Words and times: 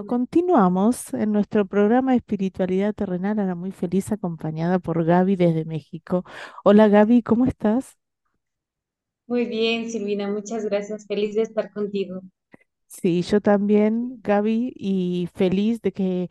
Bueno, 0.00 0.06
continuamos 0.06 1.12
en 1.14 1.32
nuestro 1.32 1.66
programa 1.66 2.12
de 2.12 2.18
espiritualidad 2.18 2.94
terrenal. 2.94 3.38
Ahora 3.38 3.54
muy 3.54 3.70
feliz 3.72 4.10
acompañada 4.12 4.78
por 4.78 5.04
Gaby 5.04 5.36
desde 5.36 5.64
México. 5.66 6.24
Hola 6.64 6.88
Gaby, 6.88 7.22
¿cómo 7.22 7.44
estás? 7.46 7.98
Muy 9.26 9.46
bien, 9.46 9.90
Silvina, 9.90 10.28
muchas 10.28 10.66
gracias. 10.66 11.06
Feliz 11.06 11.34
de 11.34 11.40
estar 11.40 11.72
contigo. 11.72 12.20
Sí, 12.88 13.22
yo 13.22 13.40
también, 13.40 14.20
Gaby, 14.22 14.72
y 14.76 15.28
feliz 15.34 15.80
de 15.80 15.92
que 15.92 16.28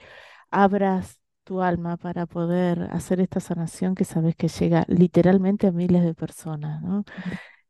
abras 0.51 1.19
tu 1.43 1.61
alma 1.61 1.97
para 1.97 2.25
poder 2.27 2.83
hacer 2.91 3.21
esta 3.21 3.39
sanación 3.39 3.95
que 3.95 4.05
sabes 4.05 4.35
que 4.35 4.47
llega 4.49 4.85
literalmente 4.89 5.67
a 5.67 5.71
miles 5.71 6.03
de 6.03 6.13
personas, 6.15 6.81
¿no? 6.83 7.05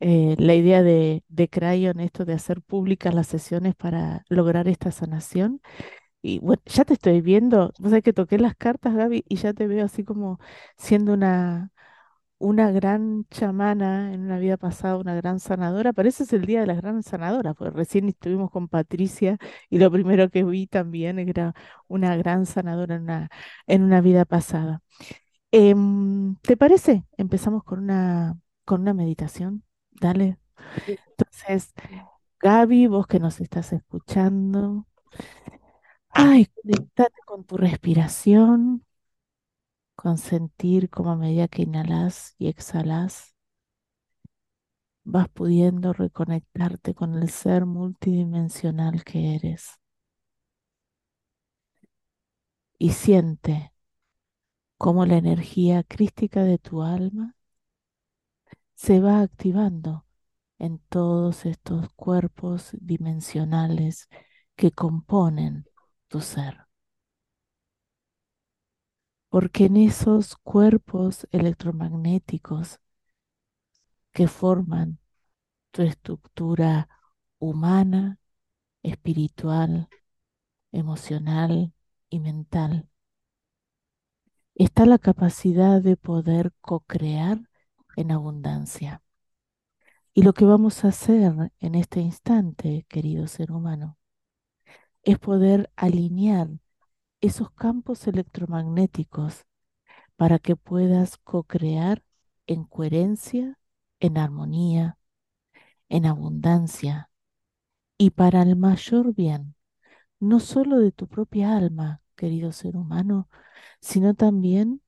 Eh, 0.02 0.36
la 0.40 0.56
idea 0.56 0.84
de, 0.84 1.24
de 1.30 1.50
Crayon, 1.50 2.00
esto 2.02 2.26
de 2.26 2.34
hacer 2.34 2.62
públicas 2.62 3.14
las 3.16 3.28
sesiones 3.28 3.76
para 3.76 4.26
lograr 4.30 4.68
esta 4.70 4.92
sanación. 4.92 5.62
Y 6.22 6.40
bueno, 6.40 6.62
ya 6.66 6.84
te 6.86 6.94
estoy 6.94 7.22
viendo, 7.22 7.74
vos 7.80 7.90
sabés 7.92 8.04
que 8.04 8.14
toqué 8.14 8.38
las 8.40 8.56
cartas, 8.56 8.96
Gaby, 8.96 9.24
y 9.28 9.36
ya 9.38 9.54
te 9.54 9.68
veo 9.68 9.86
así 9.86 10.04
como 10.04 10.40
siendo 10.78 11.14
una, 11.14 11.72
una 12.40 12.72
gran 12.72 13.26
chamana 13.30 14.14
en 14.14 14.22
una 14.22 14.40
vida 14.40 14.58
pasada, 14.58 14.98
una 14.98 15.16
gran 15.16 15.40
sanadora. 15.40 15.94
Parece 15.94 16.24
es 16.24 16.34
el 16.34 16.46
día 16.46 16.62
de 16.62 16.68
las 16.68 16.78
gran 16.78 17.04
sanadoras, 17.04 17.56
porque 17.56 17.76
recién 17.78 18.10
estuvimos 18.10 18.52
con 18.52 18.68
Patricia 18.70 19.38
y 19.70 19.80
lo 19.80 19.92
primero 19.92 20.30
que 20.30 20.44
vi 20.44 20.68
también 20.68 21.20
era 21.20 21.54
una 21.88 22.16
gran 22.18 22.46
sanadora 22.46 22.96
en 22.96 23.04
una, 23.04 23.30
en 23.68 23.84
una 23.84 24.02
vida 24.02 24.26
pasada. 24.26 24.82
Em, 25.52 26.36
¿te 26.44 26.58
parece? 26.58 27.06
Empezamos 27.18 27.64
con 27.64 27.80
una, 27.80 28.38
con 28.66 28.82
una 28.82 28.94
meditación. 28.94 29.64
Dale. 29.92 30.38
Entonces, 31.18 31.74
Gaby, 32.42 32.88
vos 32.88 33.08
que 33.08 33.20
nos 33.20 33.42
estás 33.42 33.74
escuchando, 33.74 34.88
ay, 36.12 36.46
conectate 36.56 37.16
con 37.26 37.44
tu 37.46 37.58
respiración 37.58 38.86
con 39.96 40.18
sentir 40.18 40.90
como 40.90 41.12
a 41.12 41.16
medida 41.16 41.48
que 41.48 41.62
inhalas 41.64 42.34
y 42.40 42.48
exhalas, 42.48 43.36
vas 45.04 45.28
pudiendo 45.28 45.92
reconectarte 45.92 46.94
con 46.96 47.16
el 47.16 47.30
ser 47.30 47.66
multidimensional 47.66 49.04
que 49.04 49.36
eres. 49.36 49.72
Y 52.80 52.90
siente 52.94 53.72
cómo 54.80 55.06
la 55.06 55.18
energía 55.18 55.84
crística 55.84 56.44
de 56.44 56.58
tu 56.58 56.82
alma 56.82 57.36
se 58.76 59.00
va 59.00 59.22
activando 59.22 60.06
en 60.60 60.80
todos 60.90 61.46
estos 61.46 61.90
cuerpos 61.96 62.72
dimensionales 62.82 64.10
que 64.56 64.72
componen 64.72 65.66
tu 66.10 66.22
ser 66.22 66.70
porque 69.30 69.66
en 69.66 69.78
esos 69.78 70.36
cuerpos 70.38 71.28
electromagnéticos 71.32 72.80
que 74.12 74.28
forman 74.28 75.00
tu 75.72 75.84
estructura 75.84 76.90
humana, 77.40 78.20
espiritual, 78.84 79.90
emocional 80.72 81.74
y 82.10 82.20
mental, 82.20 82.90
está 84.56 84.86
la 84.86 84.98
capacidad 84.98 85.82
de 85.82 85.96
poder 85.98 86.52
co-crear 86.62 87.50
en 87.96 88.12
abundancia. 88.12 89.04
Y 90.14 90.24
lo 90.24 90.34
que 90.34 90.46
vamos 90.46 90.84
a 90.84 90.90
hacer 90.90 91.52
en 91.60 91.76
este 91.76 92.02
instante, 92.02 92.86
querido 92.90 93.28
ser 93.28 93.52
humano, 93.52 93.99
es 95.12 95.20
poder 95.20 95.72
alinear 95.76 96.50
esos 97.22 97.52
campos 97.52 98.08
electromagnéticos 98.08 99.46
para 100.16 100.40
que 100.40 100.56
puedas 100.56 101.18
co-crear 101.18 102.04
en 102.48 102.64
coherencia, 102.66 103.60
en 104.00 104.18
armonía, 104.18 104.98
en 105.90 106.06
abundancia 106.06 107.10
y 107.98 108.12
para 108.12 108.44
el 108.44 108.56
mayor 108.56 109.16
bien, 109.16 109.56
no 110.20 110.40
solo 110.40 110.80
de 110.80 110.92
tu 110.92 111.08
propia 111.08 111.58
alma, 111.58 112.02
querido 112.16 112.52
ser 112.52 112.78
humano, 112.78 113.30
sino 113.82 114.14
también 114.14 114.82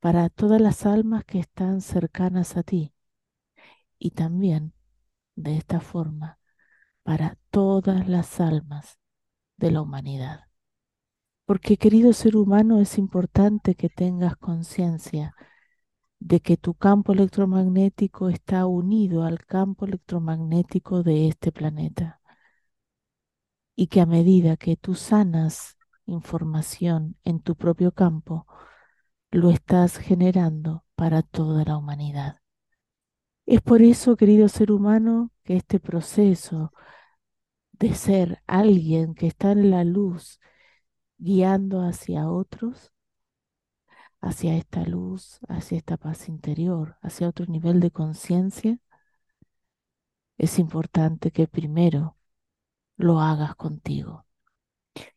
para 0.00 0.30
todas 0.30 0.60
las 0.60 0.86
almas 0.86 1.24
que 1.24 1.40
están 1.40 1.80
cercanas 1.80 2.56
a 2.56 2.62
ti 2.62 2.92
y 3.98 4.10
también 4.12 4.72
de 5.36 5.56
esta 5.56 5.80
forma 5.80 6.38
para 7.02 7.38
todas 7.50 8.08
las 8.08 8.40
almas 8.40 8.98
de 9.58 9.70
la 9.70 9.82
humanidad. 9.82 10.40
Porque 11.44 11.76
querido 11.76 12.12
ser 12.12 12.36
humano, 12.36 12.80
es 12.80 12.98
importante 12.98 13.74
que 13.74 13.88
tengas 13.88 14.36
conciencia 14.36 15.34
de 16.20 16.40
que 16.40 16.56
tu 16.56 16.74
campo 16.74 17.12
electromagnético 17.12 18.28
está 18.28 18.66
unido 18.66 19.24
al 19.24 19.44
campo 19.44 19.86
electromagnético 19.86 21.02
de 21.02 21.28
este 21.28 21.52
planeta. 21.52 22.20
Y 23.76 23.86
que 23.86 24.00
a 24.00 24.06
medida 24.06 24.56
que 24.56 24.76
tú 24.76 24.94
sanas 24.94 25.78
información 26.06 27.16
en 27.24 27.40
tu 27.40 27.54
propio 27.54 27.92
campo, 27.92 28.46
lo 29.30 29.50
estás 29.50 29.98
generando 29.98 30.84
para 30.94 31.22
toda 31.22 31.64
la 31.64 31.76
humanidad. 31.76 32.40
Es 33.46 33.62
por 33.62 33.82
eso, 33.82 34.16
querido 34.16 34.48
ser 34.48 34.72
humano, 34.72 35.30
que 35.44 35.56
este 35.56 35.80
proceso 35.80 36.72
de 37.78 37.94
ser 37.94 38.42
alguien 38.46 39.14
que 39.14 39.26
está 39.28 39.52
en 39.52 39.70
la 39.70 39.84
luz, 39.84 40.40
guiando 41.18 41.82
hacia 41.82 42.30
otros, 42.30 42.92
hacia 44.20 44.56
esta 44.56 44.82
luz, 44.84 45.40
hacia 45.48 45.78
esta 45.78 45.96
paz 45.96 46.28
interior, 46.28 46.96
hacia 47.02 47.28
otro 47.28 47.46
nivel 47.46 47.80
de 47.80 47.90
conciencia, 47.90 48.78
es 50.38 50.58
importante 50.58 51.30
que 51.30 51.46
primero 51.48 52.16
lo 52.96 53.20
hagas 53.20 53.54
contigo. 53.56 54.26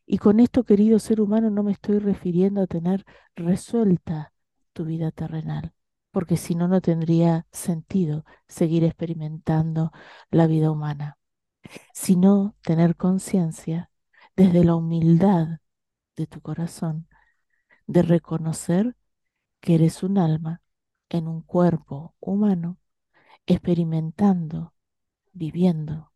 Y 0.06 0.18
con 0.18 0.40
esto, 0.40 0.64
querido 0.64 0.98
ser 0.98 1.20
humano, 1.20 1.50
no 1.50 1.62
me 1.62 1.72
estoy 1.72 1.98
refiriendo 1.98 2.62
a 2.62 2.66
tener 2.66 3.04
resuelta 3.34 4.32
tu 4.72 4.84
vida 4.84 5.10
terrenal, 5.10 5.72
porque 6.10 6.36
si 6.36 6.54
no, 6.54 6.68
no 6.68 6.80
tendría 6.80 7.46
sentido 7.52 8.24
seguir 8.48 8.84
experimentando 8.84 9.92
la 10.30 10.46
vida 10.46 10.70
humana, 10.70 11.18
sino 11.92 12.56
tener 12.62 12.96
conciencia 12.96 13.90
desde 14.36 14.64
la 14.64 14.74
humildad 14.76 15.60
de 16.16 16.26
tu 16.26 16.40
corazón 16.40 17.08
de 17.86 18.02
reconocer 18.02 18.96
que 19.60 19.74
eres 19.76 20.02
un 20.02 20.18
alma 20.18 20.62
en 21.08 21.28
un 21.28 21.42
cuerpo 21.42 22.14
humano, 22.20 22.78
experimentando, 23.46 24.74
viviendo, 25.32 26.12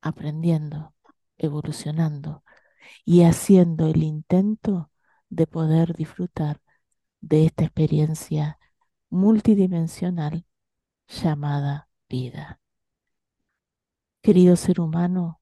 aprendiendo, 0.00 0.94
evolucionando 1.38 2.44
y 3.04 3.22
haciendo 3.22 3.88
el 3.88 4.02
intento 4.02 4.90
de 5.28 5.46
poder 5.46 5.94
disfrutar 5.96 6.60
de 7.20 7.46
esta 7.46 7.64
experiencia 7.64 8.58
multidimensional 9.10 10.46
llamada 11.08 11.88
vida. 12.08 12.60
Querido 14.22 14.56
ser 14.56 14.80
humano, 14.80 15.40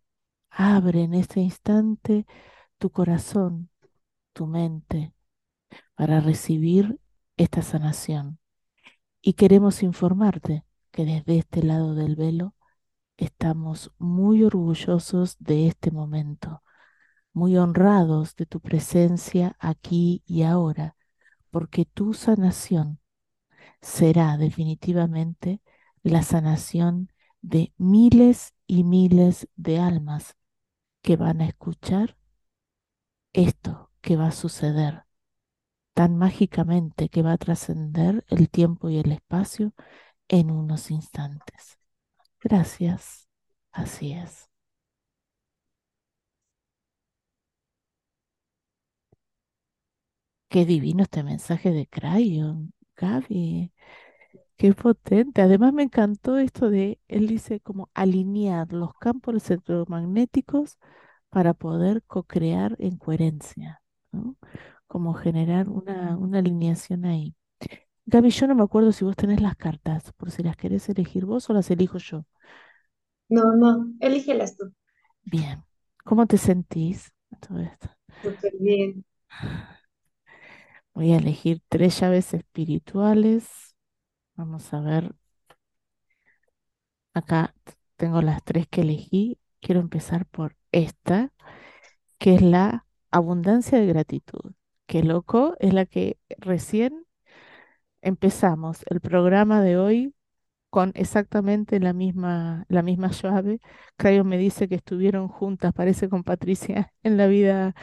abre 0.50 1.02
en 1.02 1.14
este 1.14 1.40
instante 1.40 2.26
tu 2.78 2.90
corazón 2.90 3.70
tu 4.32 4.46
mente 4.46 5.14
para 5.94 6.20
recibir 6.20 7.00
esta 7.36 7.62
sanación. 7.62 8.38
Y 9.22 9.32
queremos 9.32 9.82
informarte 9.82 10.64
que 10.92 11.04
desde 11.04 11.38
este 11.38 11.62
lado 11.62 11.94
del 11.94 12.16
velo 12.16 12.54
estamos 13.16 13.92
muy 13.98 14.44
orgullosos 14.44 15.36
de 15.38 15.68
este 15.68 15.90
momento, 15.90 16.62
muy 17.32 17.56
honrados 17.56 18.36
de 18.36 18.46
tu 18.46 18.60
presencia 18.60 19.56
aquí 19.58 20.22
y 20.26 20.42
ahora, 20.42 20.96
porque 21.50 21.86
tu 21.86 22.12
sanación 22.14 23.00
será 23.80 24.36
definitivamente 24.36 25.62
la 26.02 26.22
sanación 26.22 27.10
de 27.40 27.72
miles 27.78 28.55
y 28.66 28.84
miles 28.84 29.48
de 29.56 29.78
almas 29.80 30.36
que 31.02 31.16
van 31.16 31.40
a 31.42 31.46
escuchar 31.48 32.16
esto 33.32 33.90
que 34.00 34.16
va 34.16 34.28
a 34.28 34.32
suceder 34.32 35.04
tan 35.94 36.16
mágicamente 36.18 37.08
que 37.10 37.22
va 37.22 37.32
a 37.32 37.38
trascender 37.38 38.24
el 38.28 38.50
tiempo 38.50 38.90
y 38.90 38.98
el 38.98 39.12
espacio 39.12 39.72
en 40.28 40.50
unos 40.52 40.90
instantes. 40.92 41.78
Gracias. 42.42 43.28
Así 43.72 44.12
es. 44.14 44.50
Qué 50.48 50.64
divino 50.64 51.02
este 51.04 51.22
mensaje 51.22 51.70
de 51.72 51.86
Crayon, 51.88 52.72
Gaby. 52.96 53.72
Qué 54.56 54.72
potente. 54.74 55.42
Además 55.42 55.72
me 55.72 55.82
encantó 55.82 56.38
esto 56.38 56.70
de, 56.70 56.98
él 57.08 57.26
dice 57.26 57.60
como 57.60 57.90
alinear 57.94 58.72
los 58.72 58.94
campos 58.94 59.50
electromagnéticos 59.50 60.78
para 61.30 61.54
poder 61.54 62.02
co-crear 62.04 62.76
en 62.78 62.96
coherencia, 62.96 63.82
¿no? 64.12 64.36
Como 64.86 65.14
generar 65.14 65.68
una, 65.68 66.16
una 66.16 66.38
alineación 66.38 67.04
ahí. 67.04 67.34
Gaby, 68.06 68.30
yo 68.30 68.46
no 68.46 68.54
me 68.54 68.62
acuerdo 68.64 68.92
si 68.92 69.04
vos 69.04 69.16
tenés 69.16 69.40
las 69.40 69.56
cartas, 69.56 70.12
por 70.14 70.30
si 70.30 70.42
las 70.42 70.56
querés 70.56 70.88
elegir 70.88 71.26
vos 71.26 71.50
o 71.50 71.52
las 71.54 71.70
elijo 71.70 71.98
yo. 71.98 72.24
No, 73.28 73.54
no, 73.54 73.92
elígelas 74.00 74.56
tú. 74.56 74.72
Bien. 75.24 75.62
¿Cómo 76.04 76.26
te 76.26 76.38
sentís 76.38 77.12
en 77.30 77.40
todo 77.40 77.60
esto? 77.60 77.88
Súper 78.22 78.52
bien. 78.58 79.04
Voy 80.94 81.12
a 81.12 81.18
elegir 81.18 81.60
tres 81.68 82.00
llaves 82.00 82.32
espirituales. 82.34 83.65
Vamos 84.36 84.72
a 84.72 84.80
ver. 84.80 85.14
Acá 87.14 87.54
tengo 87.96 88.22
las 88.22 88.42
tres 88.44 88.66
que 88.68 88.82
elegí. 88.82 89.38
Quiero 89.60 89.80
empezar 89.80 90.26
por 90.26 90.56
esta, 90.72 91.32
que 92.18 92.34
es 92.36 92.42
la 92.42 92.86
abundancia 93.10 93.78
de 93.80 93.86
gratitud. 93.86 94.52
Qué 94.86 95.02
loco, 95.02 95.56
es 95.60 95.74
la 95.74 95.86
que 95.86 96.18
recién 96.38 97.06
empezamos 98.02 98.84
el 98.90 99.00
programa 99.00 99.62
de 99.62 99.78
hoy 99.78 100.14
con 100.70 100.92
exactamente 100.96 101.80
la 101.80 101.92
misma, 101.94 102.66
la 102.68 102.82
misma 102.82 103.10
llave. 103.12 103.60
Crayon 103.96 104.28
me 104.28 104.38
dice 104.38 104.68
que 104.68 104.76
estuvieron 104.76 105.28
juntas, 105.28 105.72
parece 105.74 106.08
con 106.08 106.24
Patricia, 106.24 106.92
en 107.02 107.16
la 107.16 107.26
vida, 107.28 107.74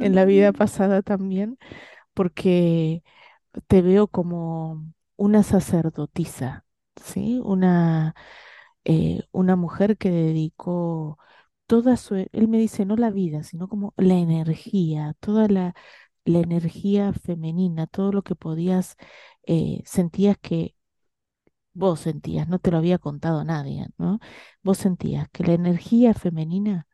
en 0.00 0.14
la 0.14 0.24
vida 0.24 0.52
pasada 0.52 1.02
también, 1.02 1.58
porque 2.14 3.02
te 3.68 3.82
veo 3.82 4.08
como 4.08 4.84
una 5.18 5.44
sacerdotisa, 5.44 6.66
¿sí? 7.04 7.40
Una, 7.44 8.16
eh, 8.84 9.22
una 9.32 9.56
mujer 9.56 9.98
que 9.98 10.10
dedicó 10.10 11.18
toda 11.66 11.96
su, 11.98 12.16
él 12.16 12.48
me 12.48 12.58
dice, 12.58 12.86
no 12.86 12.96
la 12.96 13.10
vida, 13.10 13.42
sino 13.44 13.68
como 13.68 13.94
la 13.98 14.14
energía, 14.16 15.14
toda 15.20 15.48
la, 15.48 15.74
la 16.24 16.40
energía 16.40 17.12
femenina, 17.14 17.86
todo 17.88 18.12
lo 18.12 18.22
que 18.22 18.36
podías, 18.36 18.96
eh, 19.46 19.82
sentías 19.86 20.38
que 20.38 20.76
vos 21.74 22.00
sentías, 22.00 22.48
no 22.48 22.58
te 22.58 22.70
lo 22.70 22.78
había 22.78 22.98
contado 22.98 23.44
nadie, 23.44 23.86
¿no? 23.98 24.20
Vos 24.62 24.78
sentías 24.78 25.28
que 25.32 25.44
la 25.44 25.52
energía 25.54 26.14
femenina 26.14 26.86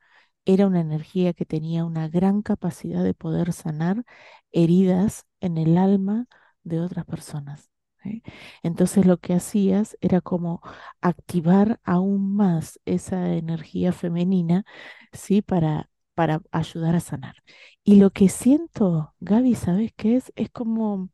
era 0.47 0.67
una 0.69 0.81
energía 0.83 1.35
que 1.35 1.47
tenía 1.47 1.85
una 1.87 2.09
gran 2.09 2.43
capacidad 2.43 3.05
de 3.05 3.15
poder 3.15 3.53
sanar 3.55 4.05
heridas 4.53 5.27
en 5.41 5.59
el 5.59 5.79
alma 5.79 6.27
de 6.65 6.81
otras 6.81 7.07
personas. 7.07 7.71
¿Sí? 8.05 8.25
Entonces 8.65 9.07
lo 9.07 9.19
que 9.19 9.35
hacías 9.35 9.99
era 10.03 10.23
como 10.23 10.63
activar 11.03 11.81
aún 11.85 12.37
más 12.37 12.81
esa 12.87 13.35
energía 13.35 13.93
femenina, 13.95 14.67
¿sí? 15.13 15.43
Para, 15.43 15.91
para 16.15 16.43
ayudar 16.53 16.97
a 16.97 17.01
sanar. 17.01 17.37
Y 17.85 17.97
lo 17.97 18.11
que 18.13 18.31
siento, 18.31 19.15
Gaby, 19.21 19.57
¿sabes 19.57 19.93
qué 19.97 20.17
es? 20.17 20.33
Es 20.37 20.51
como 20.51 21.11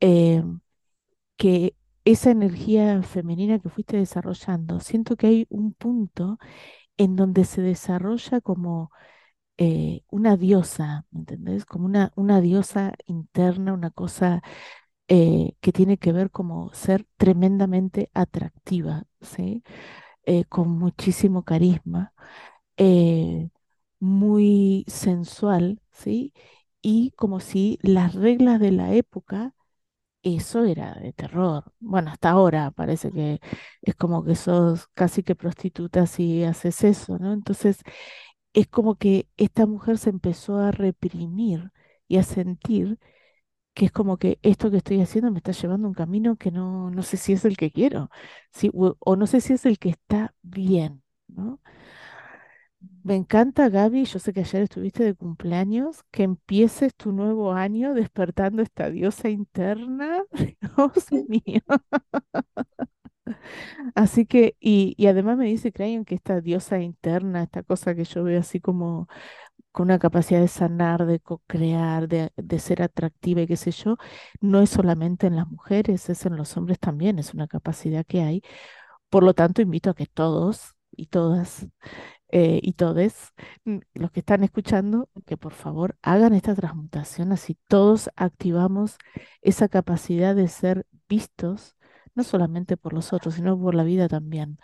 eh, 0.00 0.42
que 1.36 1.76
esa 2.04 2.30
energía 2.30 3.02
femenina 3.02 3.58
que 3.58 3.68
fuiste 3.68 3.96
desarrollando, 3.96 4.80
siento 4.80 5.16
que 5.16 5.26
hay 5.28 5.46
un 5.50 5.72
punto 5.74 6.38
en 6.98 7.16
donde 7.16 7.44
se 7.44 7.62
desarrolla 7.62 8.40
como 8.42 8.90
eh, 9.58 10.02
una 10.10 10.36
diosa, 10.36 11.06
¿me 11.10 11.20
entendés? 11.20 11.66
Como 11.66 11.86
una, 11.86 12.12
una 12.16 12.40
diosa 12.42 12.94
interna, 13.06 13.72
una 13.74 13.90
cosa 13.90 14.42
eh, 15.08 15.54
que 15.60 15.72
tiene 15.72 15.98
que 15.98 16.12
ver 16.12 16.30
como 16.30 16.72
ser 16.74 17.06
tremendamente 17.16 18.10
atractiva, 18.14 19.04
¿sí? 19.20 19.62
Eh, 20.26 20.44
con 20.46 20.70
muchísimo 20.70 21.44
carisma, 21.44 22.14
eh, 22.78 23.50
muy 24.00 24.84
sensual, 24.88 25.82
¿sí? 25.92 26.34
Y 26.82 27.12
como 27.12 27.40
si 27.40 27.78
las 27.82 28.14
reglas 28.14 28.60
de 28.60 28.72
la 28.72 28.94
época, 28.94 29.54
eso 30.22 30.64
era 30.64 30.94
de 30.94 31.12
terror. 31.12 31.72
Bueno, 31.80 32.10
hasta 32.10 32.30
ahora 32.30 32.70
parece 32.72 33.12
que 33.12 33.40
es 33.82 33.94
como 33.96 34.24
que 34.24 34.34
sos 34.36 34.88
casi 34.94 35.22
que 35.22 35.36
prostituta 35.36 36.06
si 36.06 36.44
haces 36.44 36.82
eso, 36.84 37.18
¿no? 37.18 37.32
Entonces, 37.32 37.78
es 38.52 38.66
como 38.68 38.96
que 38.96 39.28
esta 39.36 39.66
mujer 39.66 39.98
se 39.98 40.10
empezó 40.10 40.58
a 40.58 40.70
reprimir 40.72 41.72
y 42.08 42.18
a 42.18 42.22
sentir 42.22 42.98
que 43.76 43.86
es 43.86 43.92
como 43.92 44.18
que 44.18 44.40
esto 44.42 44.72
que 44.72 44.78
estoy 44.78 45.02
haciendo 45.02 45.30
me 45.32 45.38
está 45.40 45.52
llevando 45.52 45.86
a 45.88 45.90
un 45.90 45.94
camino 45.96 46.36
que 46.38 46.50
no, 46.52 46.90
no 46.90 47.04
sé 47.04 47.18
si 47.18 47.34
es 47.34 47.44
el 47.46 47.58
que 47.58 47.70
quiero, 47.72 48.10
¿sí? 48.52 48.70
o, 48.74 49.16
no 49.16 49.28
sé 49.28 49.42
si 49.42 49.52
es 49.54 49.66
el 49.66 49.78
que 49.78 49.90
está 49.90 50.34
bien, 50.42 51.04
¿no? 51.28 51.60
Me 53.04 53.14
encanta, 53.14 53.68
Gaby, 53.68 54.04
yo 54.04 54.18
sé 54.18 54.32
que 54.32 54.40
ayer 54.40 54.62
estuviste 54.62 55.04
de 55.04 55.14
cumpleaños, 55.14 56.02
que 56.10 56.24
empieces 56.24 56.94
tu 56.94 57.12
nuevo 57.12 57.52
año 57.52 57.94
despertando 57.94 58.62
esta 58.62 58.90
diosa 58.90 59.28
interna, 59.28 60.24
Dios 60.32 61.12
mío. 61.28 61.62
Así 63.94 64.26
que, 64.26 64.56
y, 64.60 64.94
y 64.96 65.06
además 65.06 65.36
me 65.38 65.46
dice 65.46 65.72
Crayon 65.72 66.04
que 66.04 66.14
esta 66.14 66.40
diosa 66.40 66.80
interna, 66.80 67.42
esta 67.44 67.62
cosa 67.62 67.94
que 67.94 68.04
yo 68.04 68.24
veo 68.24 68.40
así 68.40 68.60
como 68.60 69.08
con 69.76 69.86
una 69.88 69.98
capacidad 70.00 70.40
de 70.40 70.48
sanar, 70.48 71.06
de 71.06 71.20
co-crear, 71.20 72.08
de, 72.08 72.32
de 72.36 72.58
ser 72.60 72.82
atractiva 72.82 73.42
y 73.42 73.46
qué 73.46 73.56
sé 73.58 73.72
yo, 73.72 73.98
no 74.40 74.62
es 74.62 74.70
solamente 74.70 75.26
en 75.26 75.36
las 75.36 75.48
mujeres, 75.48 76.08
es 76.08 76.24
en 76.26 76.36
los 76.36 76.56
hombres 76.56 76.78
también, 76.80 77.18
es 77.18 77.34
una 77.34 77.46
capacidad 77.48 78.06
que 78.06 78.22
hay. 78.22 78.42
Por 79.10 79.22
lo 79.24 79.34
tanto, 79.34 79.62
invito 79.62 79.90
a 79.90 79.94
que 79.94 80.06
todos 80.06 80.74
y 80.92 81.06
todas 81.06 81.66
eh, 82.30 82.60
y 82.62 82.72
todes 82.74 83.32
los 83.94 84.10
que 84.10 84.20
están 84.20 84.44
escuchando, 84.44 85.08
que 85.26 85.36
por 85.36 85.52
favor 85.52 85.96
hagan 86.02 86.34
esta 86.34 86.54
transmutación, 86.54 87.32
así 87.32 87.56
todos 87.68 88.10
activamos 88.16 88.98
esa 89.42 89.68
capacidad 89.68 90.34
de 90.34 90.48
ser 90.48 90.86
vistos, 91.08 91.76
no 92.14 92.24
solamente 92.24 92.76
por 92.76 92.92
los 92.94 93.12
otros, 93.12 93.34
sino 93.34 93.58
por 93.60 93.74
la 93.74 93.84
vida 93.84 94.08
también, 94.08 94.58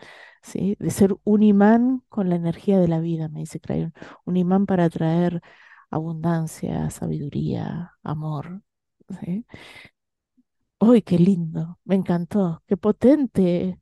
De 0.78 0.90
ser 0.90 1.16
un 1.24 1.42
imán 1.42 2.02
con 2.08 2.28
la 2.28 2.36
energía 2.36 2.78
de 2.80 2.88
la 2.88 3.00
vida, 3.00 3.28
me 3.28 3.40
dice 3.40 3.60
Crayon, 3.60 3.94
un 4.24 4.36
imán 4.36 4.66
para 4.66 4.84
atraer 4.84 5.40
abundancia, 5.90 6.90
sabiduría, 6.90 7.92
amor, 8.02 8.62
¿sí? 9.20 9.46
¡Uy, 10.80 11.02
qué 11.02 11.18
lindo! 11.18 11.78
Me 11.84 11.94
encantó, 11.94 12.62
qué 12.66 12.76
potente. 12.76 13.78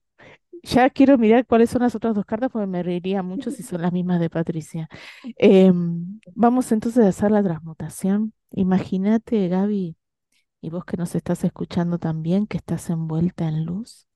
Ya 0.63 0.91
quiero 0.91 1.19
mirar 1.19 1.47
cuáles 1.47 1.71
son 1.71 1.83
las 1.83 1.95
otras 1.95 2.15
dos 2.15 2.27
cartas 2.27 2.51
porque 2.53 2.67
me 2.67 2.83
reiría 2.83 3.23
mucho 3.23 3.51
si 3.51 3.63
son 3.63 3.83
las 3.83 3.93
mismas 3.93 4.21
de 4.21 4.31
Patricia. 4.31 4.89
Em, 5.37 6.21
vamos 6.35 6.73
entonces 6.73 7.05
a 7.05 7.09
hacer 7.09 7.31
la 7.31 7.43
transmutación. 7.43 8.35
Imagínate, 8.53 9.49
Gaby, 9.49 9.97
y 10.63 10.71
vos 10.71 10.85
que 10.85 10.97
nos 10.99 11.15
estás 11.15 11.45
escuchando 11.45 11.99
también, 11.99 12.47
que 12.47 12.59
estás 12.59 12.91
envuelta 12.91 13.49
en 13.49 13.65
luz 13.67 14.10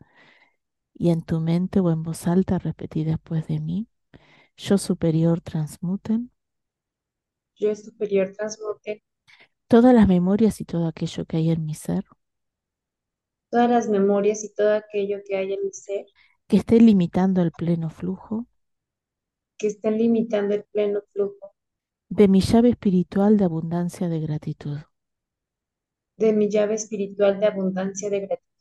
y 0.94 1.10
en 1.10 1.22
tu 1.22 1.40
mente 1.40 1.80
o 1.80 1.90
en 1.92 2.02
voz 2.02 2.26
alta 2.26 2.58
repetí 2.58 3.04
después 3.04 3.46
de 3.48 3.60
mí. 3.60 3.88
Yo 4.56 4.78
superior 4.78 5.40
transmuten 5.42 6.32
Yo 7.56 7.74
superior 7.74 8.32
transmute 8.36 9.02
todas 9.68 9.94
las 9.94 10.08
memorias 10.08 10.60
y 10.60 10.64
todo 10.64 10.86
aquello 10.88 11.26
que 11.26 11.38
hay 11.38 11.50
en 11.50 11.66
mi 11.66 11.74
ser. 11.74 12.04
Todas 13.50 13.70
las 13.70 13.88
memorias 13.88 14.44
y 14.44 14.52
todo 14.52 14.74
aquello 14.74 15.20
que 15.26 15.36
hay 15.38 15.54
en 15.54 15.64
mi 15.64 15.72
ser. 15.72 16.04
Que 16.48 16.56
esté 16.56 16.80
limitando 16.80 17.42
el 17.42 17.52
pleno 17.52 17.90
flujo. 17.90 18.46
Que 19.58 19.66
estén 19.66 19.98
limitando 19.98 20.54
el 20.54 20.62
pleno 20.62 21.02
flujo. 21.12 21.56
De 22.08 22.28
mi 22.28 22.40
llave 22.40 22.70
espiritual 22.70 23.36
de 23.36 23.44
abundancia 23.44 24.08
de 24.08 24.18
gratitud. 24.20 24.78
de 26.16 26.32
mi 26.32 26.50
llave 26.50 26.74
espiritual 26.74 27.38
de 27.38 27.46
abundancia 27.46 28.10
de 28.10 28.18
gratitud 28.18 28.53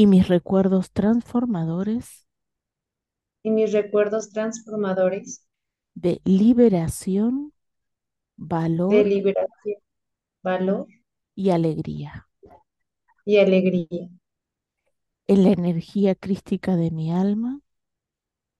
y 0.00 0.06
mis 0.06 0.28
recuerdos 0.28 0.90
transformadores 0.92 2.26
y 3.42 3.50
mis 3.50 3.70
recuerdos 3.72 4.30
transformadores 4.30 5.46
de 5.94 6.20
liberación, 6.24 7.52
de 8.88 9.02
valor 9.02 9.04
liberación, 9.04 9.80
valor 10.42 10.88
y 11.34 11.50
alegría. 11.50 12.28
y 13.24 13.38
alegría 13.38 14.10
En 15.28 15.44
la 15.44 15.52
energía 15.52 16.14
crística 16.14 16.76
de 16.76 16.90
mi 16.90 17.10
alma 17.10 17.62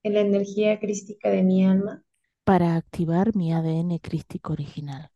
en 0.03 0.13
la 0.13 0.21
energía 0.21 0.79
crística 0.79 1.31
de 1.31 1.43
mi 1.43 1.65
alma 1.65 2.05
para 2.45 2.77
activar 2.77 3.35
mi 3.35 3.51
ADN 3.55 3.99
crístico 3.99 4.53
original. 4.53 5.11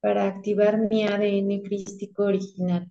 para 0.00 0.26
activar 0.26 0.78
mi 0.90 1.04
ADN 1.06 1.60
crístico 1.62 2.24
original. 2.24 2.90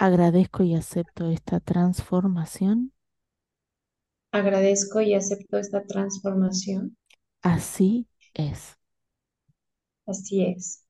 Agradezco 0.00 0.62
y 0.62 0.74
acepto 0.74 1.28
esta 1.28 1.60
transformación. 1.60 2.94
Agradezco 4.32 5.02
y 5.02 5.12
acepto 5.12 5.58
esta 5.58 5.84
transformación. 5.84 6.96
Así 7.42 8.08
es. 8.32 8.78
Así 10.06 10.42
es. 10.46 10.86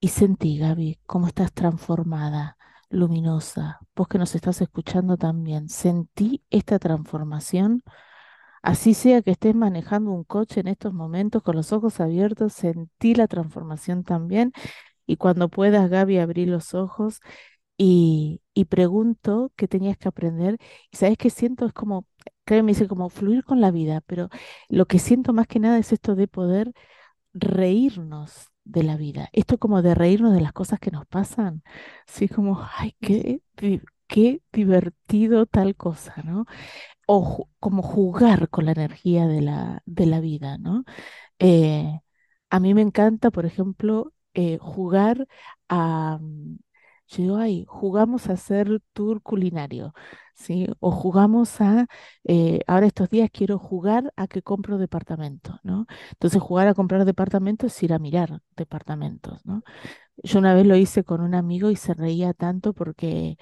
Y 0.00 0.08
sentí, 0.08 0.58
Gaby, 0.58 0.98
cómo 1.06 1.28
estás 1.28 1.52
transformada, 1.52 2.56
luminosa. 2.90 3.78
Vos 3.94 4.08
que 4.08 4.18
nos 4.18 4.34
estás 4.34 4.60
escuchando 4.60 5.16
también, 5.16 5.68
sentí 5.68 6.42
esta 6.50 6.80
transformación. 6.80 7.84
Así 8.60 8.94
sea 8.94 9.22
que 9.22 9.30
estés 9.30 9.54
manejando 9.54 10.10
un 10.10 10.24
coche 10.24 10.60
en 10.60 10.66
estos 10.68 10.92
momentos 10.92 11.44
con 11.44 11.54
los 11.54 11.72
ojos 11.72 12.00
abiertos, 12.00 12.54
sentí 12.54 13.14
la 13.14 13.28
transformación 13.28 14.02
también. 14.02 14.52
Y 15.06 15.16
cuando 15.16 15.48
puedas, 15.48 15.90
Gaby, 15.90 16.18
abrí 16.18 16.46
los 16.46 16.74
ojos 16.74 17.20
y, 17.82 18.40
y 18.54 18.66
pregunto 18.66 19.52
qué 19.56 19.68
tenías 19.68 19.96
que 19.98 20.08
aprender. 20.08 20.58
Y 20.90 20.96
sabes 20.98 21.18
qué 21.18 21.30
siento, 21.30 21.66
es 21.66 21.72
como, 21.72 22.06
creo 22.44 22.60
que 22.60 22.62
me 22.64 22.72
dice 22.72 22.88
como 22.88 23.08
fluir 23.10 23.44
con 23.44 23.60
la 23.60 23.70
vida, 23.70 24.02
pero 24.06 24.28
lo 24.68 24.86
que 24.86 24.98
siento 24.98 25.32
más 25.32 25.46
que 25.48 25.58
nada 25.60 25.78
es 25.78 25.92
esto 25.92 26.14
de 26.14 26.28
poder 26.28 26.72
reírnos 27.34 28.48
de 28.64 28.82
la 28.84 28.96
vida. 28.96 29.28
Esto 29.32 29.58
como 29.58 29.82
de 29.82 29.94
reírnos 29.94 30.34
de 30.34 30.40
las 30.42 30.52
cosas 30.52 30.80
que 30.80 30.90
nos 30.90 31.06
pasan. 31.06 31.62
Sí, 32.06 32.28
como, 32.28 32.60
ay, 32.78 32.94
qué, 33.00 33.42
qué 34.06 34.42
divertido 34.52 35.46
tal 35.46 35.76
cosa, 35.76 36.14
¿no? 36.24 36.46
O 37.06 37.48
como 37.60 37.82
jugar 37.82 38.48
con 38.50 38.66
la 38.66 38.72
energía 38.72 39.26
de 39.26 39.42
la, 39.42 39.82
de 39.86 40.06
la 40.06 40.20
vida, 40.20 40.58
¿no? 40.58 40.84
Eh, 41.40 42.00
a 42.50 42.60
mí 42.60 42.74
me 42.74 42.82
encanta, 42.82 43.30
por 43.32 43.46
ejemplo, 43.46 44.12
eh, 44.34 44.58
jugar 44.60 45.28
a... 45.68 46.20
digo, 47.22 47.36
ay, 47.36 47.64
jugamos 47.68 48.28
a 48.28 48.32
hacer 48.34 48.80
tour 48.94 49.20
culinario, 49.22 49.92
¿sí? 50.34 50.66
O 50.80 50.90
jugamos 50.90 51.60
a, 51.60 51.86
eh, 52.24 52.60
ahora 52.66 52.86
estos 52.86 53.10
días 53.10 53.28
quiero 53.32 53.58
jugar 53.58 54.12
a 54.16 54.26
que 54.28 54.42
compro 54.42 54.78
departamentos, 54.78 55.56
¿no? 55.62 55.86
Entonces 56.12 56.40
jugar 56.40 56.68
a 56.68 56.74
comprar 56.74 57.04
departamentos 57.04 57.74
es 57.76 57.82
ir 57.82 57.92
a 57.92 57.98
mirar 57.98 58.40
departamentos, 58.56 59.44
¿no? 59.44 59.62
Yo 60.22 60.38
una 60.38 60.54
vez 60.54 60.66
lo 60.66 60.76
hice 60.76 61.04
con 61.04 61.20
un 61.20 61.34
amigo 61.34 61.70
y 61.70 61.76
se 61.76 61.94
reía 61.94 62.32
tanto 62.34 62.72
porque 62.74 63.36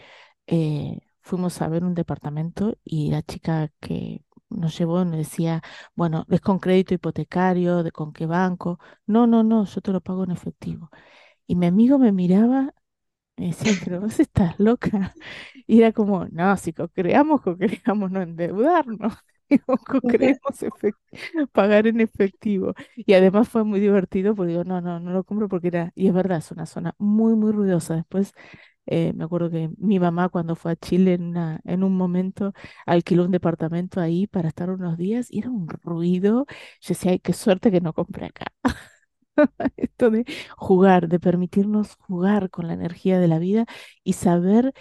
eh, 0.46 1.00
fuimos 1.22 1.60
a 1.62 1.68
ver 1.68 1.84
un 1.84 1.94
departamento 1.94 2.76
y 2.84 3.10
la 3.10 3.22
chica 3.22 3.70
que 3.80 4.24
nos 4.50 4.76
llevó 4.78 5.04
nos 5.04 5.16
decía, 5.18 5.62
bueno, 5.94 6.26
¿es 6.30 6.40
con 6.40 6.58
crédito 6.58 6.94
hipotecario? 6.94 7.82
¿De 7.82 7.92
con 7.92 8.12
qué 8.12 8.26
banco? 8.26 8.78
No, 9.06 9.26
no, 9.26 9.42
no, 9.44 9.64
yo 9.64 9.80
te 9.80 9.92
lo 9.92 10.00
pago 10.00 10.24
en 10.24 10.32
efectivo. 10.32 10.90
Y 11.46 11.56
mi 11.56 11.66
amigo 11.66 11.98
me 11.98 12.12
miraba 12.12 12.74
y 13.40 13.48
decía, 13.48 13.72
pero 13.84 14.00
vos 14.00 14.18
estás 14.20 14.58
loca. 14.58 15.14
Y 15.66 15.78
era 15.80 15.92
como, 15.92 16.26
no, 16.32 16.56
si 16.56 16.72
co-creamos, 16.72 17.42
co-creamos 17.42 18.10
no 18.10 18.22
endeudarnos. 18.22 19.14
Co-creemos 19.86 20.38
pagar 21.52 21.86
en 21.86 22.00
efectivo. 22.00 22.74
Y 22.96 23.14
además 23.14 23.48
fue 23.48 23.64
muy 23.64 23.80
divertido 23.80 24.34
porque 24.34 24.50
digo, 24.52 24.64
no, 24.64 24.80
no, 24.80 25.00
no 25.00 25.10
lo 25.12 25.24
compro 25.24 25.48
porque 25.48 25.68
era, 25.68 25.92
y 25.94 26.08
es 26.08 26.14
verdad, 26.14 26.38
es 26.38 26.50
una 26.52 26.66
zona 26.66 26.94
muy, 26.98 27.34
muy 27.34 27.52
ruidosa. 27.52 27.94
Después 27.96 28.32
eh, 28.86 29.12
me 29.14 29.24
acuerdo 29.24 29.50
que 29.50 29.70
mi 29.78 30.00
mamá 30.00 30.28
cuando 30.30 30.56
fue 30.56 30.72
a 30.72 30.76
Chile 30.76 31.14
en, 31.14 31.24
una, 31.24 31.60
en 31.64 31.84
un 31.84 31.96
momento 31.96 32.52
alquiló 32.86 33.24
un 33.24 33.30
departamento 33.32 34.00
ahí 34.00 34.26
para 34.26 34.48
estar 34.48 34.70
unos 34.70 34.96
días 34.98 35.28
y 35.30 35.40
era 35.40 35.50
un 35.50 35.68
ruido. 35.68 36.46
Yo 36.80 36.88
decía, 36.90 37.12
ay, 37.12 37.20
qué 37.20 37.32
suerte 37.32 37.70
que 37.70 37.80
no 37.80 37.92
compré 37.94 38.26
acá. 38.26 38.46
Esto 39.76 40.10
de 40.10 40.24
jugar, 40.56 41.08
de 41.08 41.20
permitirnos 41.20 41.96
jugar 41.96 42.50
con 42.50 42.66
la 42.68 42.74
energía 42.74 43.18
de 43.20 43.28
la 43.28 43.38
vida 43.38 43.66
y 44.04 44.14
saber 44.14 44.72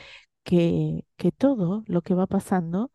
que, 0.43 1.05
que 1.17 1.31
todo 1.31 1.83
lo 1.87 2.01
que 2.01 2.15
va 2.15 2.27
pasando 2.27 2.91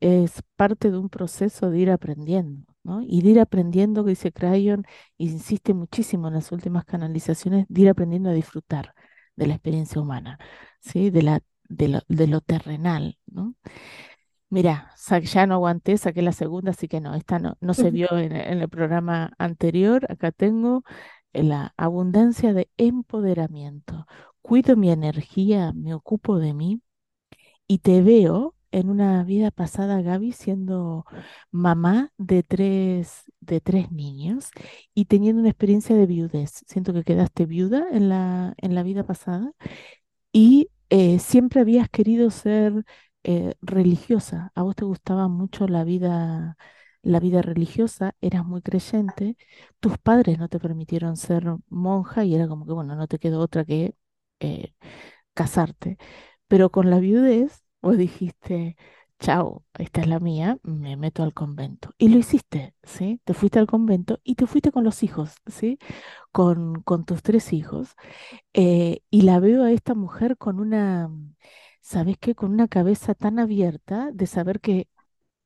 es 0.00 0.42
parte 0.56 0.90
de 0.90 0.98
un 0.98 1.08
proceso 1.10 1.70
de 1.70 1.78
ir 1.80 1.90
aprendiendo, 1.90 2.66
¿no? 2.84 3.02
Y 3.02 3.22
de 3.22 3.30
ir 3.30 3.40
aprendiendo, 3.40 4.04
que 4.04 4.10
dice 4.10 4.32
Crayon, 4.32 4.84
insiste 5.18 5.74
muchísimo 5.74 6.28
en 6.28 6.34
las 6.34 6.52
últimas 6.52 6.84
canalizaciones, 6.84 7.66
de 7.68 7.82
ir 7.82 7.88
aprendiendo 7.90 8.30
a 8.30 8.32
disfrutar 8.34 8.94
de 9.36 9.46
la 9.48 9.54
experiencia 9.54 10.00
humana, 10.00 10.38
¿sí? 10.80 11.10
De 11.10 11.22
la, 11.22 11.42
lo, 11.68 12.00
de 12.08 12.26
lo 12.28 12.40
terrenal, 12.40 13.18
¿no? 13.26 13.54
Mira, 14.50 14.90
ya 15.24 15.46
no 15.46 15.54
aguanté, 15.54 15.98
saqué 15.98 16.22
la 16.22 16.32
segunda, 16.32 16.70
así 16.70 16.88
que 16.88 17.00
no, 17.00 17.14
esta 17.14 17.38
no, 17.38 17.56
no 17.60 17.74
se 17.74 17.90
vio 17.90 18.08
en, 18.18 18.32
en 18.34 18.60
el 18.60 18.68
programa 18.68 19.32
anterior. 19.38 20.06
Acá 20.10 20.32
tengo 20.32 20.84
eh, 21.32 21.42
la 21.42 21.74
abundancia 21.76 22.52
de 22.54 22.70
empoderamiento. 22.78 24.06
Cuido 24.42 24.76
mi 24.76 24.90
energía, 24.90 25.72
me 25.74 25.92
ocupo 25.94 26.38
de 26.38 26.54
mí 26.54 26.80
y 27.66 27.78
te 27.78 28.02
veo 28.02 28.54
en 28.72 28.90
una 28.90 29.24
vida 29.24 29.50
pasada, 29.50 30.02
Gaby, 30.02 30.32
siendo 30.32 31.04
mamá 31.50 32.12
de 32.18 32.42
tres, 32.42 33.24
de 33.40 33.60
tres 33.60 33.92
niños 33.92 34.50
y 34.94 35.06
teniendo 35.06 35.40
una 35.40 35.50
experiencia 35.50 35.96
de 35.96 36.06
viudez. 36.06 36.64
Siento 36.66 36.92
que 36.92 37.04
quedaste 37.04 37.46
viuda 37.46 37.86
en 37.92 38.08
la, 38.10 38.54
en 38.58 38.74
la 38.74 38.82
vida 38.82 39.04
pasada 39.04 39.52
y 40.32 40.70
eh, 40.90 41.18
siempre 41.18 41.60
habías 41.60 41.88
querido 41.90 42.30
ser 42.30 42.84
eh, 43.24 43.54
religiosa. 43.62 44.52
A 44.54 44.62
vos 44.62 44.76
te 44.76 44.84
gustaba 44.84 45.28
mucho 45.28 45.66
la 45.68 45.84
vida, 45.84 46.56
la 47.02 47.20
vida 47.20 47.42
religiosa, 47.42 48.14
eras 48.20 48.44
muy 48.46 48.62
creyente. 48.62 49.36
Tus 49.80 49.98
padres 49.98 50.38
no 50.38 50.48
te 50.48 50.58
permitieron 50.60 51.16
ser 51.16 51.44
monja 51.68 52.24
y 52.24 52.34
era 52.34 52.48
como 52.48 52.66
que, 52.66 52.72
bueno, 52.72 52.94
no 52.96 53.06
te 53.08 53.18
quedó 53.18 53.40
otra 53.40 53.64
que 53.64 53.94
eh, 54.40 54.72
casarte. 55.34 55.98
Pero 56.48 56.70
con 56.70 56.90
la 56.90 56.98
viudez, 57.00 57.64
vos 57.82 57.96
dijiste, 57.98 58.76
chao, 59.20 59.64
esta 59.78 60.00
es 60.00 60.06
la 60.08 60.20
mía, 60.20 60.58
me 60.62 60.96
meto 60.96 61.22
al 61.22 61.34
convento. 61.34 61.94
Y 61.98 62.08
lo 62.08 62.18
hiciste, 62.18 62.74
¿sí? 62.84 63.20
Te 63.24 63.34
fuiste 63.34 63.58
al 63.58 63.66
convento 63.66 64.20
y 64.24 64.34
te 64.36 64.46
fuiste 64.46 64.72
con 64.72 64.84
los 64.84 65.02
hijos, 65.02 65.34
¿sí? 65.46 65.78
Con, 66.32 66.82
con 66.82 67.04
tus 67.06 67.22
tres 67.22 67.52
hijos. 67.52 67.94
eh, 68.54 69.02
y 69.10 69.22
la 69.22 69.40
veo 69.40 69.64
a 69.64 69.72
esta 69.72 69.94
mujer 69.94 70.36
con 70.38 70.60
una, 70.60 71.10
¿sabes 71.88 72.16
qué? 72.18 72.34
Con 72.34 72.52
una 72.52 72.68
cabeza 72.68 73.14
tan 73.14 73.38
abierta 73.38 74.10
de 74.12 74.26
saber 74.26 74.60
que, 74.60 74.88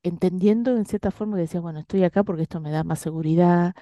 entendiendo 0.03 0.77
en 0.77 0.87
cierta 0.87 1.11
forma 1.13 1.37
que 1.37 1.43
decía, 1.43 1.61
bueno, 1.61 1.81
estoy 1.81 2.05
acá 2.05 2.25
porque 2.25 2.43
esto 2.45 2.61
me 2.61 2.71
da 2.73 2.85
más 2.85 3.01
seguridad, 3.01 3.75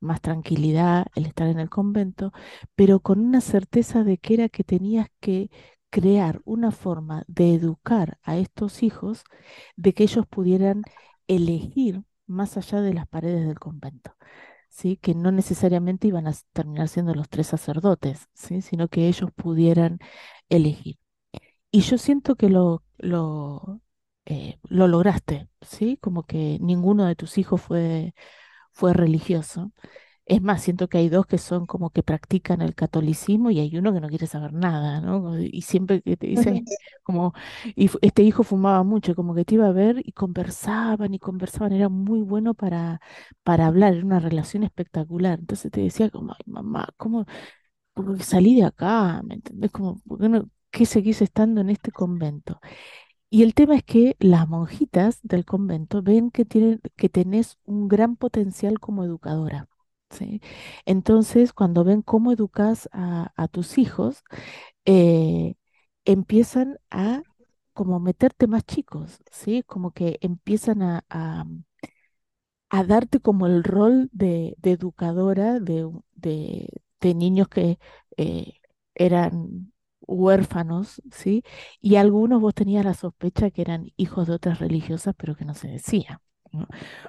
más 0.00 0.20
tranquilidad 0.20 1.06
el 1.14 1.26
estar 1.26 1.48
en 1.48 1.60
el 1.60 1.70
convento, 1.70 2.32
pero 2.74 3.00
con 3.00 3.20
una 3.20 3.40
certeza 3.40 4.04
de 4.04 4.18
que 4.18 4.34
era 4.34 4.48
que 4.48 4.64
tenías 4.64 5.08
que 5.20 5.50
crear 5.90 6.40
una 6.44 6.70
forma 6.72 7.24
de 7.28 7.54
educar 7.54 8.18
a 8.22 8.36
estos 8.38 8.82
hijos, 8.82 9.24
de 9.76 9.94
que 9.94 10.04
ellos 10.04 10.26
pudieran 10.28 10.82
elegir 11.28 12.02
más 12.26 12.56
allá 12.56 12.80
de 12.82 12.94
las 12.94 13.08
paredes 13.08 13.46
del 13.46 13.58
convento, 13.60 14.16
¿sí? 14.68 14.96
Que 14.98 15.14
no 15.14 15.32
necesariamente 15.32 16.08
iban 16.08 16.26
a 16.28 16.34
terminar 16.52 16.88
siendo 16.88 17.14
los 17.14 17.28
tres 17.30 17.48
sacerdotes, 17.48 18.28
¿sí? 18.34 18.62
Sino 18.62 18.88
que 18.88 19.08
ellos 19.08 19.30
pudieran 19.36 19.98
elegir. 20.50 20.98
Y 21.72 21.82
yo 21.82 21.98
siento 21.98 22.34
que 22.36 22.48
lo, 22.48 22.82
lo, 22.98 23.80
eh, 24.24 24.58
lo 24.68 24.88
lograste, 24.88 25.48
¿sí? 25.62 25.96
Como 25.98 26.24
que 26.24 26.58
ninguno 26.60 27.06
de 27.06 27.14
tus 27.16 27.38
hijos 27.38 27.60
fue, 27.62 28.14
fue 28.72 28.92
religioso. 28.94 29.72
Es 30.26 30.42
más, 30.42 30.62
siento 30.62 30.88
que 30.88 30.98
hay 30.98 31.08
dos 31.10 31.26
que 31.26 31.38
son 31.38 31.66
como 31.66 31.90
que 31.90 32.02
practican 32.04 32.62
el 32.62 32.74
catolicismo 32.76 33.50
y 33.50 33.60
hay 33.60 33.76
uno 33.78 33.92
que 33.94 34.00
no 34.00 34.08
quiere 34.08 34.26
saber 34.28 34.52
nada, 34.54 35.00
¿no? 35.02 35.38
Y 35.40 35.62
siempre 35.62 36.02
que 36.02 36.16
te 36.16 36.28
dice 36.28 36.64
como, 37.04 37.34
y 37.76 37.90
este 38.02 38.22
hijo 38.24 38.44
fumaba 38.44 38.82
mucho, 38.84 39.14
como 39.16 39.34
que 39.34 39.44
te 39.44 39.56
iba 39.56 39.68
a 39.68 39.72
ver 39.72 40.02
y 40.04 40.12
conversaban 40.12 41.14
y 41.14 41.18
conversaban, 41.20 41.72
era 41.74 41.88
muy 41.90 42.22
bueno 42.22 42.54
para, 42.54 43.00
para 43.44 43.66
hablar, 43.68 43.94
era 43.94 44.06
una 44.06 44.20
relación 44.20 44.64
espectacular. 44.64 45.40
Entonces 45.40 45.70
te 45.72 45.82
decía 45.82 46.10
como, 46.10 46.32
ay, 46.34 46.40
mamá, 46.46 46.88
¿cómo, 46.96 47.26
cómo 47.94 48.14
que 48.16 48.22
salí 48.24 48.54
de 48.56 48.64
acá? 48.64 49.22
¿Me 49.24 49.34
entendés? 49.36 49.70
Como, 49.72 50.00
¿por 50.02 50.18
qué 50.20 50.28
no, 50.28 50.48
qué 50.70 50.86
seguís 50.86 51.22
estando 51.22 51.60
en 51.60 51.70
este 51.70 51.92
convento? 51.92 52.60
Y 53.30 53.42
el 53.44 53.54
tema 53.54 53.76
es 53.76 53.84
que 53.84 54.16
las 54.20 54.48
monjitas 54.48 55.20
del 55.22 55.44
convento 55.44 56.02
ven 56.02 56.30
que 56.30 56.44
tienen, 56.44 56.80
que 56.96 57.08
tenés 57.08 57.58
un 57.64 57.88
gran 57.88 58.16
potencial 58.16 58.80
como 58.80 59.04
educadora, 59.04 59.68
¿sí? 60.10 60.40
Entonces, 60.86 61.52
cuando 61.52 61.84
ven 61.84 62.02
cómo 62.02 62.32
educas 62.32 62.88
a, 62.92 63.32
tus 63.48 63.78
hijos, 63.78 64.24
eh, 64.84 65.54
empiezan 66.04 66.78
a 66.90 67.24
como 67.74 68.00
meterte 68.00 68.46
más 68.48 68.64
chicos, 68.66 69.20
¿sí? 69.32 69.62
Como 69.64 69.92
que 69.92 70.18
empiezan 70.22 70.82
a, 70.82 71.04
a- 71.10 71.46
darte 72.84 73.20
como 73.20 73.46
el 73.46 73.64
rol 73.64 74.08
de, 74.12 74.56
educadora 74.62 75.60
de- 75.60 76.68
de 77.00 77.14
niños 77.14 77.48
que 77.48 77.78
eh, 78.16 78.54
eran 78.94 79.72
huérfanos, 80.10 81.02
¿sí? 81.12 81.44
Y 81.80 81.96
algunos 81.96 82.40
vos 82.40 82.54
tenías 82.54 82.84
la 82.84 82.94
sospecha 82.94 83.50
que 83.50 83.62
eran 83.62 83.92
hijos 83.96 84.26
de 84.28 84.34
otras 84.34 84.58
religiosas, 84.60 85.14
pero 85.16 85.36
que 85.36 85.44
no 85.44 85.54
se 85.54 85.68
decía. 85.68 86.20
¿no? 86.52 86.66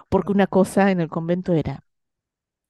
Porque 0.10 0.31
una 0.31 0.48
cosa 0.48 0.91
en 0.91 1.01
el 1.01 1.10
convento 1.10 1.53
era 1.53 1.84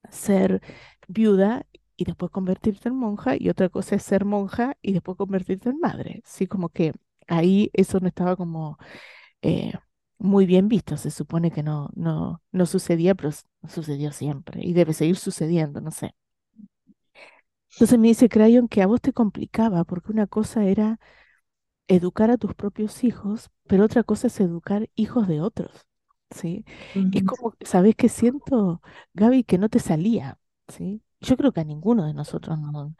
ser 0.09 0.61
viuda 1.07 1.65
y 1.97 2.05
después 2.05 2.31
convertirte 2.31 2.89
en 2.89 2.95
monja, 2.95 3.35
y 3.37 3.49
otra 3.49 3.69
cosa 3.69 3.95
es 3.95 4.03
ser 4.03 4.25
monja 4.25 4.77
y 4.81 4.93
después 4.93 5.17
convertirte 5.17 5.69
en 5.69 5.79
madre. 5.79 6.21
Sí, 6.25 6.47
como 6.47 6.69
que 6.69 6.93
ahí 7.27 7.69
eso 7.73 7.99
no 7.99 8.07
estaba 8.07 8.35
como 8.35 8.77
eh, 9.41 9.73
muy 10.19 10.45
bien 10.47 10.67
visto. 10.69 10.97
Se 10.97 11.11
supone 11.11 11.51
que 11.51 11.63
no, 11.63 11.89
no, 11.95 12.41
no 12.51 12.65
sucedía, 12.67 13.15
pero 13.15 13.31
sucedió 13.67 14.11
siempre 14.13 14.61
y 14.65 14.73
debe 14.73 14.93
seguir 14.93 15.17
sucediendo, 15.17 15.81
no 15.81 15.91
sé. 15.91 16.15
Entonces 17.75 17.99
me 17.99 18.09
dice 18.09 18.29
Crayon 18.29 18.67
que 18.67 18.81
a 18.81 18.87
vos 18.87 19.01
te 19.01 19.13
complicaba 19.13 19.83
porque 19.85 20.11
una 20.11 20.27
cosa 20.27 20.65
era 20.65 20.99
educar 21.87 22.31
a 22.31 22.37
tus 22.37 22.53
propios 22.55 23.03
hijos, 23.03 23.49
pero 23.67 23.85
otra 23.85 24.03
cosa 24.03 24.27
es 24.27 24.39
educar 24.39 24.89
hijos 24.95 25.27
de 25.27 25.41
otros, 25.41 25.87
¿sí? 26.31 26.65
Es 27.11 27.23
como, 27.23 27.55
¿sabés 27.61 27.95
qué 27.95 28.09
siento, 28.09 28.81
Gaby? 29.13 29.43
Que 29.43 29.57
no 29.57 29.69
te 29.69 29.79
salía, 29.79 30.39
¿sí? 30.67 31.03
Yo 31.21 31.37
creo 31.37 31.51
que 31.53 31.61
a 31.61 31.63
ninguno 31.65 32.05
de 32.07 32.13
nosotros 32.13 32.59
no, 32.59 32.95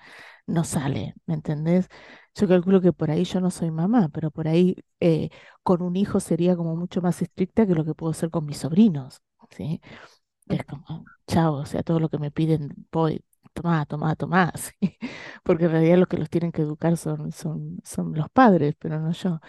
no 0.48 0.63
sale, 0.63 1.16
¿me 1.25 1.36
entendés? 1.36 1.90
Yo 2.36 2.48
calculo 2.48 2.82
que 2.82 2.94
por 2.94 3.12
ahí 3.12 3.24
yo 3.25 3.42
no 3.42 3.51
soy 3.51 3.72
mamá, 3.72 4.10
pero 4.10 4.32
por 4.32 4.48
ahí 4.48 4.78
eh, 5.00 5.30
con 5.63 5.82
un 5.82 5.96
hijo 5.96 6.20
sería 6.20 6.56
como 6.56 6.75
mucho 6.75 7.01
más 7.01 7.22
estricta 7.22 7.68
que 7.68 7.75
lo 7.75 7.86
que 7.86 7.96
puedo 7.96 8.13
ser 8.13 8.30
con 8.32 8.46
mis 8.46 8.58
sobrinos, 8.60 9.22
¿sí? 9.51 9.82
Es 10.50 10.66
como, 10.66 11.06
chao, 11.28 11.56
o 11.56 11.66
sea, 11.66 11.84
todo 11.84 12.00
lo 12.00 12.10
que 12.10 12.20
me 12.20 12.32
piden, 12.32 12.88
voy, 12.92 13.24
tomá, 13.53 13.86
tomá, 13.86 14.15
tomá. 14.15 14.53
Porque 15.43 15.65
en 15.65 15.72
realidad 15.72 15.98
los 15.98 16.08
que 16.08 16.17
los 16.17 16.29
tienen 16.29 16.51
que 16.51 16.62
educar 16.63 16.98
son, 16.98 17.31
son, 17.31 17.79
son 17.84 18.13
los 18.13 18.29
padres, 18.29 18.75
pero 18.79 19.00
no 19.00 19.12
yo. 19.12 19.39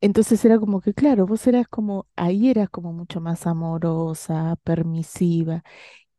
Entonces 0.00 0.44
era 0.44 0.58
como 0.58 0.80
que, 0.80 0.94
claro, 0.94 1.26
vos 1.26 1.46
eras 1.46 1.66
como, 1.68 2.06
ahí 2.16 2.50
eras 2.50 2.68
como 2.70 2.92
mucho 2.92 3.20
más 3.20 3.46
amorosa, 3.46 4.56
permisiva, 4.64 5.62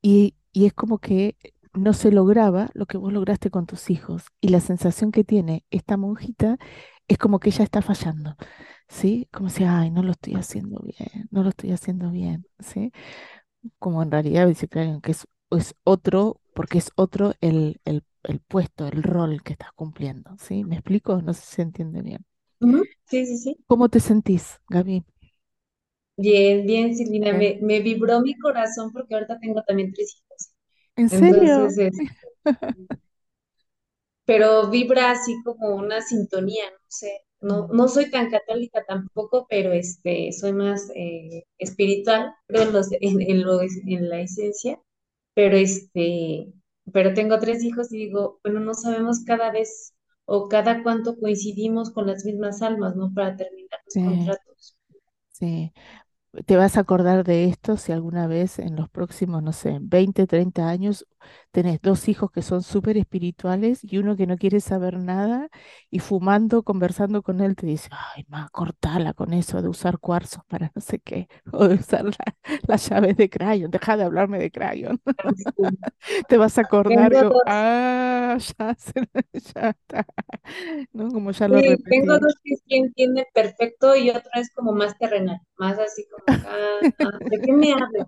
y, 0.02 0.36
y 0.54 0.66
es 0.66 0.74
como 0.74 1.00
que 1.00 1.38
no 1.74 1.94
se 1.94 2.12
lograba 2.12 2.70
lo 2.74 2.86
que 2.86 2.98
vos 2.98 3.14
lograste 3.14 3.50
con 3.52 3.66
tus 3.66 3.90
hijos. 3.90 4.26
Y 4.42 4.50
la 4.50 4.60
sensación 4.62 5.12
que 5.12 5.24
tiene 5.24 5.66
esta 5.72 5.98
monjita 5.98 6.58
es 7.08 7.18
como 7.18 7.40
que 7.40 7.50
ella 7.50 7.64
está 7.66 7.82
fallando, 7.82 8.36
¿sí? 8.90 9.28
Como 9.32 9.50
si, 9.50 9.64
ay, 9.66 9.92
no 9.92 10.04
lo 10.04 10.12
estoy 10.14 10.36
haciendo 10.36 10.82
bien, 10.82 11.28
no 11.32 11.44
lo 11.44 11.50
estoy 11.50 11.72
haciendo 11.72 12.12
bien, 12.12 12.48
¿sí? 12.60 12.92
Como 13.80 14.04
en 14.04 14.12
realidad 14.12 14.48
dice 14.48 14.68
que 14.68 15.00
es, 15.06 15.28
es 15.52 15.76
otro, 15.84 16.42
porque 16.56 16.80
es 16.80 16.92
otro 16.98 17.34
el, 17.42 17.82
el, 17.86 18.06
el 18.26 18.42
puesto, 18.42 18.88
el 18.88 19.04
rol 19.04 19.44
que 19.44 19.54
estás 19.54 19.74
cumpliendo, 19.74 20.36
¿sí? 20.40 20.66
¿Me 20.66 20.78
explico? 20.78 21.22
No 21.24 21.34
sé 21.36 21.42
si 21.44 21.56
se 21.58 21.64
entiende 21.64 22.04
bien. 22.04 22.26
Sí, 23.06 23.26
sí, 23.26 23.38
sí. 23.38 23.66
¿Cómo 23.68 23.90
te 23.90 24.00
sentís, 24.00 24.60
Gaby? 24.70 25.04
Bien, 26.18 26.66
bien, 26.66 26.96
Silvina. 26.96 27.34
Me, 27.34 27.58
me 27.62 27.80
vibró 27.82 28.22
mi 28.22 28.38
corazón 28.38 28.92
porque 28.92 29.14
ahorita 29.16 29.40
tengo 29.40 29.64
también 29.64 29.94
tres 29.94 30.16
hijos. 30.18 30.52
¿En 30.96 31.10
serio? 31.10 31.74
Entonces, 31.74 31.78
es, 31.78 32.04
pero 34.26 34.70
vibra 34.70 35.12
así 35.12 35.36
como 35.44 35.76
una 35.76 36.02
sintonía, 36.02 36.64
no 36.72 36.78
sé. 36.88 37.22
No, 37.42 37.68
no 37.68 37.88
soy 37.88 38.10
tan 38.10 38.30
católica 38.32 38.84
tampoco, 38.88 39.46
pero 39.50 39.72
este, 39.72 40.32
soy 40.32 40.54
más 40.54 40.90
eh, 40.96 41.44
espiritual, 41.60 42.34
creo 42.48 42.64
en, 42.64 42.74
los, 42.74 42.92
en, 42.92 43.22
en 43.22 43.44
lo, 43.44 43.62
en 43.62 44.10
la 44.10 44.22
esencia. 44.22 44.80
Pero 45.36 45.58
este, 45.58 46.54
pero 46.94 47.16
tengo 47.16 47.40
tres 47.40 47.64
hijos 47.66 47.94
y 47.94 48.00
digo, 48.00 48.42
bueno, 48.44 48.62
no 48.62 48.76
sabemos 48.76 49.26
cada 49.26 49.52
vez 49.52 49.96
o 50.26 50.50
cada 50.50 50.84
cuánto 50.84 51.18
coincidimos 51.20 51.92
con 51.92 52.08
las 52.08 52.26
mismas 52.26 52.64
almas, 52.64 52.96
¿no? 52.98 53.14
Para 53.16 53.38
terminar 53.38 53.82
los 53.86 53.98
Sí, 53.98 54.02
contratos. 54.02 54.78
sí. 55.32 55.74
Te 56.48 56.58
vas 56.58 56.78
a 56.78 56.82
acordar 56.82 57.24
de 57.26 57.46
esto 57.46 57.78
si 57.78 57.92
alguna 57.94 58.28
vez 58.28 58.60
en 58.60 58.76
los 58.78 58.90
próximos, 58.90 59.44
no 59.44 59.54
sé, 59.54 59.80
20, 59.82 60.28
30 60.28 60.70
años 60.70 61.08
tenés 61.56 61.82
dos 61.82 62.08
hijos 62.10 62.32
que 62.32 62.42
son 62.44 62.64
súper 62.64 62.98
espirituales 62.98 63.80
y 63.84 63.98
uno 64.00 64.16
que 64.18 64.28
no 64.28 64.38
quiere 64.38 64.60
saber 64.60 65.00
nada 65.00 65.50
y 65.90 66.00
fumando, 66.00 66.64
conversando 66.64 67.24
con 67.24 67.42
él, 67.42 67.56
te 67.56 67.66
dice, 67.68 67.90
ay, 68.16 68.26
ma, 68.30 68.50
cortala 68.52 69.14
con 69.14 69.34
eso 69.34 69.62
de 69.62 69.70
usar 69.70 70.00
cuarzos 70.00 70.44
para 70.48 70.72
no 70.76 70.82
sé 70.82 71.00
qué, 71.00 71.28
o 71.54 71.68
de 71.68 71.76
usar 71.76 72.06
la- 72.06 72.36
las 72.68 72.90
llaves 72.90 73.18
de 73.18 73.30
crayon, 73.30 73.72
deja 73.72 73.98
de 73.98 74.04
hablarme 74.04 74.40
de 74.40 74.52
crayon. 74.52 75.02
Te 76.28 76.38
vas 76.38 76.58
a 76.58 76.62
acordar, 76.62 77.14
Tengo 77.14 77.18
yo, 77.18 77.34
dos, 77.34 77.44
ah, 77.46 78.38
ya, 78.60 78.76
se- 78.78 78.94
ya 79.56 79.70
está, 79.72 80.06
¿no? 80.94 81.12
Como 81.12 81.32
ya 81.32 81.48
lo 81.48 81.62
sí, 81.62 81.84
tengo 81.90 82.14
repetí. 82.14 82.20
dos 82.20 82.36
que 82.44 82.56
sí 82.58 82.76
entienden 82.78 83.26
perfecto 83.34 83.96
y 83.96 84.10
otra 84.10 84.32
es 84.42 84.52
como 84.54 84.74
más 84.74 84.98
terrenal, 84.98 85.40
más 85.58 85.78
así 85.80 86.06
como, 86.10 86.26
ah, 86.44 86.82
ah, 87.04 87.20
¿de 87.30 87.42
qué 87.42 87.54
me 87.54 87.72
hablas? 87.74 88.08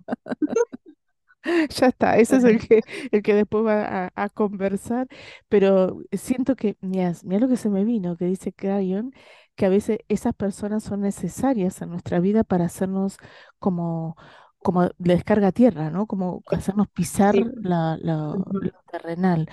Ya 1.70 1.86
está, 1.88 2.16
ese 2.18 2.36
es 2.36 2.44
el 2.44 2.58
que, 2.66 2.80
el 3.12 3.22
que 3.22 3.34
después 3.34 3.64
va 3.64 4.06
a, 4.06 4.12
a 4.14 4.28
conversar, 4.28 5.08
pero 5.48 6.00
siento 6.12 6.56
que, 6.56 6.76
mira, 6.80 7.12
mira 7.24 7.40
lo 7.40 7.48
que 7.48 7.56
se 7.56 7.70
me 7.70 7.84
vino, 7.84 8.16
que 8.16 8.26
dice 8.26 8.52
Crayon, 8.52 9.12
que 9.56 9.66
a 9.66 9.68
veces 9.68 9.98
esas 10.08 10.34
personas 10.34 10.84
son 10.84 11.00
necesarias 11.00 11.80
en 11.82 11.90
nuestra 11.90 12.20
vida 12.20 12.44
para 12.44 12.66
hacernos 12.66 13.16
como, 13.58 14.16
como 14.62 14.82
la 14.84 14.90
descarga 14.98 15.48
a 15.48 15.52
tierra, 15.52 15.90
¿no? 15.90 16.06
Como 16.06 16.44
hacernos 16.50 16.88
pisar 16.88 17.34
Sí. 17.34 17.44
la, 17.62 17.96
lo 18.00 18.44
terrenal. 18.90 19.48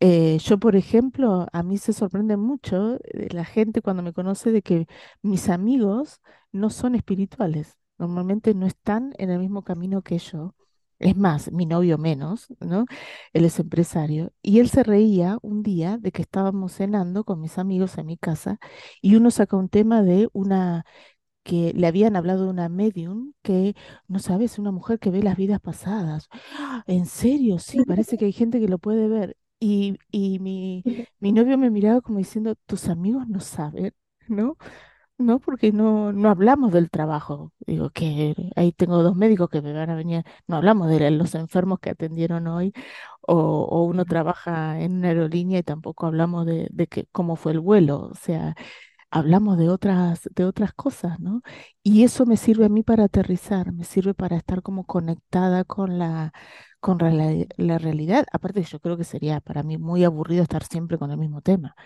Eh, 0.00 0.38
yo, 0.40 0.58
por 0.58 0.76
ejemplo, 0.76 1.46
a 1.52 1.62
mí 1.62 1.78
se 1.78 1.92
sorprende 1.92 2.36
mucho 2.36 2.96
eh, 3.04 3.28
la 3.32 3.44
gente 3.44 3.82
cuando 3.82 4.02
me 4.02 4.12
conoce 4.12 4.52
de 4.52 4.62
que 4.62 4.86
mis 5.22 5.48
amigos 5.48 6.20
no 6.52 6.70
son 6.70 6.94
espirituales, 6.94 7.78
normalmente 7.98 8.54
no 8.54 8.66
están 8.66 9.14
en 9.18 9.30
el 9.30 9.38
mismo 9.40 9.62
camino 9.64 10.02
que 10.02 10.18
yo. 10.18 10.54
Es 10.98 11.16
más, 11.16 11.52
mi 11.52 11.66
novio 11.66 11.98
menos, 11.98 12.48
¿no? 12.60 12.86
Él 13.34 13.44
es 13.44 13.58
empresario. 13.58 14.32
Y 14.42 14.60
él 14.60 14.68
se 14.70 14.82
reía 14.82 15.38
un 15.42 15.62
día 15.62 15.98
de 15.98 16.10
que 16.12 16.22
estábamos 16.22 16.72
cenando 16.72 17.24
con 17.24 17.40
mis 17.40 17.58
amigos 17.58 17.98
en 17.98 18.06
mi 18.06 18.16
casa 18.16 18.58
y 19.02 19.16
uno 19.16 19.30
saca 19.30 19.56
un 19.56 19.68
tema 19.68 20.02
de 20.02 20.28
una 20.32 20.84
que 21.44 21.72
le 21.74 21.86
habían 21.86 22.16
hablado 22.16 22.44
de 22.44 22.50
una 22.50 22.68
medium 22.68 23.32
que, 23.42 23.74
no 24.08 24.18
sabes, 24.18 24.58
una 24.58 24.72
mujer 24.72 24.98
que 24.98 25.10
ve 25.10 25.22
las 25.22 25.36
vidas 25.36 25.60
pasadas. 25.60 26.28
¡Ah! 26.58 26.82
En 26.86 27.06
serio, 27.06 27.58
sí, 27.58 27.84
parece 27.86 28.18
que 28.18 28.24
hay 28.26 28.32
gente 28.32 28.60
que 28.60 28.68
lo 28.68 28.78
puede 28.78 29.08
ver. 29.08 29.36
Y, 29.60 29.98
y 30.10 30.38
mi, 30.40 30.82
mi 31.20 31.32
novio 31.32 31.58
me 31.58 31.70
miraba 31.70 32.00
como 32.00 32.18
diciendo, 32.18 32.54
tus 32.66 32.88
amigos 32.88 33.28
no 33.28 33.40
saben, 33.40 33.94
¿no? 34.28 34.56
No, 35.18 35.40
porque 35.40 35.72
no, 35.72 36.12
no 36.12 36.28
hablamos 36.28 36.72
del 36.72 36.90
trabajo. 36.90 37.50
Digo 37.66 37.88
que 37.88 38.34
ahí 38.54 38.72
tengo 38.72 39.02
dos 39.02 39.16
médicos 39.16 39.48
que 39.48 39.62
me 39.62 39.72
van 39.72 39.88
a 39.88 39.94
venir. 39.96 40.24
No 40.46 40.56
hablamos 40.56 40.88
de 40.90 41.10
los 41.10 41.34
enfermos 41.34 41.78
que 41.80 41.88
atendieron 41.90 42.46
hoy, 42.46 42.74
o, 43.22 43.34
o 43.64 43.84
uno 43.84 44.04
trabaja 44.04 44.78
en 44.80 44.96
una 44.98 45.08
aerolínea 45.08 45.58
y 45.60 45.62
tampoco 45.62 46.06
hablamos 46.06 46.44
de, 46.46 46.68
de 46.70 46.86
que, 46.86 47.06
cómo 47.12 47.36
fue 47.36 47.52
el 47.52 47.60
vuelo. 47.60 48.00
O 48.12 48.14
sea, 48.14 48.54
hablamos 49.10 49.58
de 49.58 49.68
otras, 49.70 50.28
de 50.34 50.44
otras 50.46 50.74
cosas, 50.74 51.20
¿no? 51.20 51.42
Y 51.82 52.04
eso 52.04 52.26
me 52.26 52.36
sirve 52.38 52.66
a 52.66 52.68
mí 52.70 52.82
para 52.82 53.04
aterrizar, 53.04 53.72
me 53.72 53.84
sirve 53.84 54.14
para 54.14 54.36
estar 54.36 54.62
como 54.62 54.84
conectada 54.86 55.64
con 55.64 55.98
la, 55.98 56.32
con 56.80 56.98
la, 56.98 57.46
la 57.58 57.78
realidad. 57.78 58.26
Aparte, 58.32 58.62
yo 58.64 58.80
creo 58.80 58.96
que 58.98 59.04
sería 59.04 59.40
para 59.40 59.62
mí 59.62 59.78
muy 59.78 60.04
aburrido 60.04 60.42
estar 60.42 60.64
siempre 60.64 60.98
con 60.98 61.10
el 61.12 61.18
mismo 61.18 61.42
tema. 61.42 61.76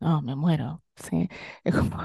No, 0.00 0.20
me 0.22 0.34
muero, 0.36 0.82
sí. 0.96 1.28
Es 1.64 1.74
como, 1.74 1.96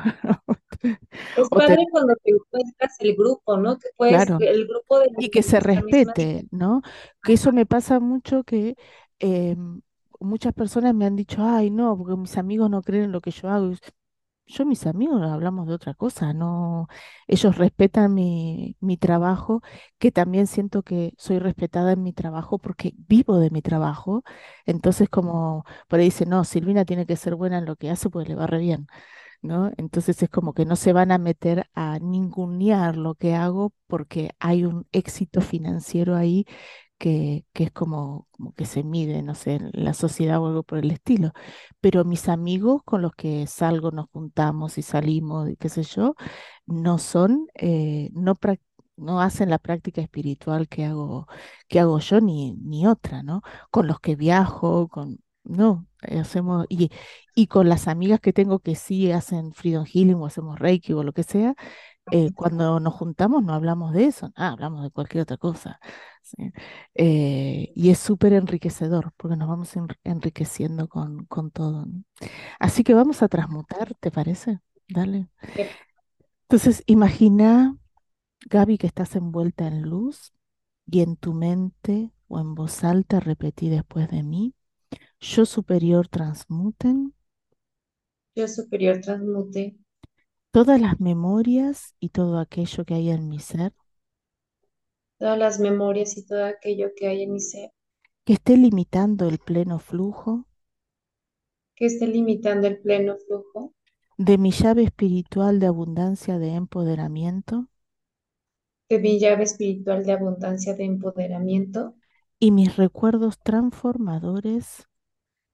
Es 1.34 1.49
te- 1.65 1.78
padre 1.78 1.86
cuando 1.89 2.13
te 2.23 2.30
encuentras 2.32 2.95
el 2.99 3.15
grupo, 3.15 3.58
¿no? 3.58 3.80
Que 3.80 3.88
pues 3.97 4.23
claro, 4.23 4.38
el 4.38 4.67
grupo 4.67 4.99
de 4.99 5.08
y 5.17 5.30
que 5.30 5.43
se 5.43 5.60
misma. 5.84 6.13
respete, 6.13 6.47
¿no? 6.52 6.82
Que 7.23 7.34
eso 7.36 7.54
me 7.54 7.65
pasa 7.67 7.99
mucho 8.02 8.43
que 8.45 8.75
em, 9.19 9.82
muchas 10.19 10.54
personas 10.54 10.95
me 10.95 11.06
han 11.08 11.15
dicho, 11.17 11.43
ay, 11.43 11.71
no, 11.71 11.97
porque 11.97 12.15
mis 12.17 12.38
amigos 12.38 12.69
no 12.71 12.82
creen 12.84 13.06
en 13.06 13.12
lo 13.13 13.21
que 13.21 13.32
yo 13.32 13.49
hago. 13.49 13.73
Yo, 14.52 14.66
mis 14.66 14.88
amigos, 14.88 15.22
hablamos 15.22 15.68
de 15.68 15.76
otra 15.76 15.94
cosa, 15.94 16.34
no, 16.34 16.88
ellos 17.28 17.56
respetan 17.58 18.16
mi, 18.16 18.76
mi 18.80 18.98
trabajo, 18.98 19.62
que 20.00 20.12
también 20.12 20.48
siento 20.48 20.82
que 20.82 21.14
soy 21.20 21.38
respetada 21.38 21.92
en 21.92 22.02
mi 22.02 22.14
trabajo 22.14 22.58
porque 22.58 22.96
vivo 22.98 23.38
de 23.38 23.52
mi 23.52 23.62
trabajo. 23.62 24.24
Entonces, 24.66 25.08
como 25.08 25.66
por 25.88 26.00
ahí 26.00 26.06
dice, 26.06 26.26
no, 26.26 26.44
Silvina 26.46 26.84
tiene 26.84 27.06
que 27.06 27.16
ser 27.16 27.36
buena 27.36 27.60
en 27.60 27.66
lo 27.66 27.76
que 27.76 27.92
hace, 27.92 28.10
pues 28.10 28.28
le 28.28 28.34
va 28.34 28.48
re 28.48 28.58
bien, 28.58 28.88
¿no? 29.42 29.72
Entonces 29.78 30.24
es 30.24 30.30
como 30.30 30.54
que 30.54 30.66
no 30.66 30.78
se 30.78 30.94
van 30.94 31.12
a 31.12 31.18
meter 31.20 31.68
a 31.76 32.00
ningunear 32.00 32.98
lo 32.98 33.16
que 33.16 33.36
hago 33.36 33.74
porque 33.88 34.32
hay 34.40 34.66
un 34.66 34.88
éxito 34.94 35.42
financiero 35.42 36.16
ahí 36.16 36.46
que, 37.00 37.46
que 37.54 37.66
es 37.66 37.72
como, 37.72 38.28
como 38.32 38.54
que 38.54 38.66
se 38.66 38.84
mide, 38.84 39.24
no 39.24 39.36
sé, 39.36 39.56
en 39.56 39.72
la 39.74 39.94
sociedad 39.96 40.40
o 40.42 40.48
algo 40.48 40.64
por 40.64 40.80
el 40.80 40.92
estilo. 40.92 41.34
Pero 41.82 42.06
mis 42.06 42.30
amigos 42.30 42.84
con 42.86 43.02
los 43.02 43.14
que 43.16 43.48
salgo, 43.48 43.92
nos 43.92 44.08
juntamos 44.12 44.78
y 44.78 44.84
salimos 44.84 45.50
qué 45.60 45.70
sé 45.70 45.84
yo, 45.84 46.16
no 46.68 46.98
son, 47.00 47.48
eh, 47.56 48.10
no, 48.14 48.36
no 48.98 49.22
hacen 49.22 49.50
la 49.50 49.60
práctica 49.60 50.02
espiritual 50.02 50.68
que 50.68 50.86
hago, 50.86 51.28
que 51.68 51.80
hago 51.80 52.00
yo 52.00 52.22
ni, 52.22 52.54
ni 52.56 52.86
otra, 52.88 53.24
¿no? 53.24 53.42
Con 53.72 53.88
los 53.88 54.00
que 54.00 54.16
viajo, 54.16 54.88
con, 54.90 55.20
no, 55.44 55.88
eh, 56.04 56.20
hacemos, 56.20 56.66
y, 56.70 56.92
y 57.36 57.48
con 57.48 57.70
las 57.70 57.88
amigas 57.88 58.20
que 58.20 58.34
tengo 58.34 58.60
que 58.60 58.76
sí 58.76 59.12
hacen 59.12 59.54
Freedom 59.54 59.86
Healing 59.86 60.16
o 60.16 60.26
hacemos 60.26 60.60
Reiki 60.60 60.94
o 60.94 61.04
lo 61.04 61.14
que 61.14 61.24
sea 61.24 61.56
eh, 62.12 62.32
cuando 62.36 62.80
nos 62.80 62.93
juntamos 62.95 63.43
no 63.43 63.54
hablamos 63.54 63.93
de 63.93 64.06
eso, 64.06 64.32
ah, 64.36 64.50
hablamos 64.50 64.84
de 64.84 64.91
cualquier 64.91 65.24
otra 65.24 65.38
cosa. 65.38 65.80
¿sí? 66.24 66.52
Eh, 66.95 67.72
y 67.76 67.89
es 67.91 68.00
súper 68.00 68.34
enriquecedor 68.34 69.13
porque 69.17 69.38
nos 69.38 69.50
vamos 69.50 69.76
enri- 69.76 69.98
enriqueciendo 70.04 70.88
con, 70.89 71.26
con 71.26 71.52
todo. 71.52 71.86
¿no? 71.86 72.04
Así 72.60 72.84
que 72.84 72.93
vamos 72.95 73.24
a 73.24 73.30
transmutar, 73.30 73.95
¿te 73.95 74.12
parece? 74.12 74.60
Dale. 74.89 75.30
Entonces, 76.50 76.84
imagina, 76.88 77.78
Gaby, 78.50 78.78
que 78.78 78.88
estás 78.88 79.15
envuelta 79.17 79.67
en 79.67 79.84
luz 79.84 80.34
y 80.88 81.02
en 81.02 81.17
tu 81.17 81.34
mente 81.34 82.12
o 82.28 82.39
en 82.39 82.56
voz 82.56 82.84
alta 82.84 83.19
repetí 83.19 83.69
después 83.69 84.10
de 84.10 84.24
mí, 84.24 84.56
yo 85.22 85.45
superior 85.45 86.08
transmuten 86.10 87.13
Yo 88.36 88.48
superior 88.48 89.00
transmute 89.02 89.78
todas 90.52 90.82
las 90.82 91.00
memorias 91.00 91.96
y 92.00 92.10
todo 92.10 92.40
aquello 92.40 92.86
que 92.86 92.96
hay 92.96 93.10
en 93.10 93.30
mi 93.30 93.40
ser. 93.40 93.74
Todas 95.18 95.38
las 95.38 95.60
memorias 95.60 96.18
y 96.18 96.26
todo 96.26 96.46
aquello 96.46 96.90
que 96.96 97.08
hay 97.08 97.24
en 97.24 97.34
mi 97.34 97.40
ser. 97.40 97.72
Que 98.24 98.34
esté 98.34 98.58
limitando 98.58 99.28
el 99.28 99.38
pleno 99.40 99.80
flujo. 99.80 100.48
Que 101.76 101.86
esté 101.86 102.08
limitando 102.08 102.68
el 102.68 102.80
pleno 102.80 103.18
flujo. 103.18 103.74
De 104.18 104.38
mi 104.38 104.52
llave 104.52 104.84
espiritual 104.84 105.60
de 105.60 105.68
abundancia 105.68 106.40
de 106.40 106.54
empoderamiento. 106.54 107.68
De 108.90 109.00
mi 109.00 109.20
llave 109.20 109.44
espiritual 109.44 110.06
de 110.06 110.12
abundancia 110.14 110.74
de 110.74 110.84
empoderamiento. 110.84 111.96
Y 112.40 112.52
mis 112.52 112.76
recuerdos 112.76 113.40
transformadores 113.40 114.88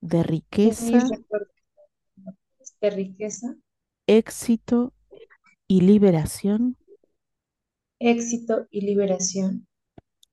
de 0.01 0.23
riqueza, 0.23 0.99
recuerdos 0.99 1.49
de 2.79 2.89
riqueza, 2.91 3.55
éxito 4.07 4.93
y 5.67 5.81
liberación 5.81 6.77
éxito 7.99 8.67
y 8.71 8.79
liberación 8.87 9.67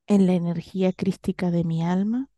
en 0.07 0.29
la 0.29 0.35
energía 0.35 0.93
crística 0.93 1.51
de 1.51 1.65
mi 1.65 1.83
alma 1.85 2.29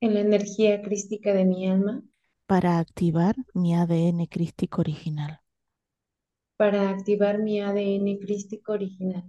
en 0.00 0.14
la 0.14 0.20
energía 0.20 0.80
crística 0.80 1.34
de 1.34 1.44
mi 1.44 1.68
alma 1.68 2.02
para 2.48 2.78
activar 2.80 3.36
mi 3.54 3.76
ADN 3.76 4.26
crístico 4.26 4.80
original. 4.80 5.38
para 6.58 6.90
activar 6.90 7.38
mi 7.38 7.62
ADN 7.62 8.18
crístico 8.18 8.72
original. 8.72 9.24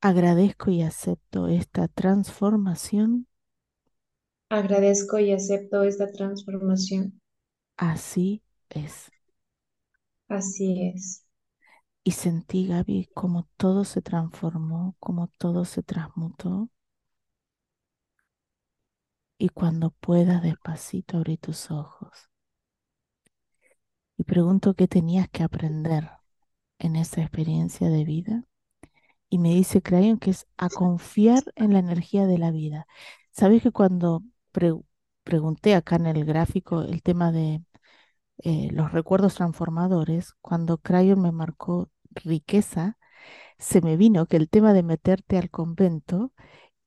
Agradezco 0.00 0.70
y 0.70 0.80
acepto 0.80 1.48
esta 1.48 1.86
transformación, 1.88 3.26
Agradezco 4.50 5.20
y 5.20 5.30
acepto 5.30 5.84
esta 5.84 6.10
transformación. 6.10 7.20
así 7.78 8.42
es. 8.70 9.10
Así 10.28 10.82
es. 10.94 11.24
Y 12.04 12.12
sentí, 12.12 12.66
Gaby, 12.68 13.10
como 13.12 13.50
todo 13.58 13.84
se 13.84 14.00
transformó, 14.00 14.96
como 14.98 15.28
todo 15.28 15.66
se 15.66 15.82
transmutó. 15.82 16.70
Y 19.38 19.48
cuando 19.48 19.92
puedas, 19.92 20.42
despacito, 20.42 21.16
abrí 21.16 21.38
tus 21.38 21.70
ojos. 21.70 22.28
Y 24.18 24.24
pregunto 24.24 24.74
qué 24.74 24.88
tenías 24.88 25.28
que 25.30 25.42
aprender 25.42 26.10
en 26.78 26.96
esa 26.96 27.22
experiencia 27.22 27.88
de 27.90 28.04
vida. 28.04 28.44
Y 29.30 29.38
me 29.40 29.50
dice 29.54 29.82
Crayon 29.82 30.18
que 30.18 30.30
es 30.32 30.46
a 30.58 30.70
confiar 30.70 31.44
en 31.56 31.74
la 31.74 31.80
energía 31.80 32.26
de 32.26 32.38
la 32.38 32.52
vida. 32.52 32.86
Sabes 33.32 33.62
que 33.64 33.72
cuando 33.72 34.22
pre- 34.52 34.74
pregunté 35.24 35.76
acá 35.76 35.96
en 35.96 36.06
el 36.08 36.26
gráfico 36.26 36.82
el 36.82 37.02
tema 37.02 37.32
de 37.32 37.62
eh, 38.38 38.68
los 38.72 38.92
recuerdos 38.92 39.34
transformadores, 39.36 40.34
cuando 40.40 40.78
Crayon 40.78 41.20
me 41.22 41.32
marcó 41.32 41.90
riqueza, 42.10 42.98
se 43.58 43.80
me 43.82 43.96
vino 43.96 44.26
que 44.26 44.36
el 44.38 44.48
tema 44.50 44.72
de 44.74 44.82
meterte 44.84 45.38
al 45.38 45.50
convento 45.50 46.32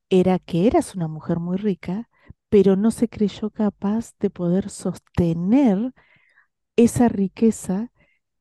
era 0.09 0.39
que 0.39 0.67
eras 0.67 0.95
una 0.95 1.07
mujer 1.09 1.39
muy 1.39 1.57
rica, 1.57 2.09
pero 2.49 2.75
no 2.77 2.91
se 2.91 3.09
creyó 3.09 3.49
capaz 3.51 4.13
de 4.19 4.29
poder 4.31 4.69
sostener 4.69 5.93
esa 6.75 7.07
riqueza 7.09 7.91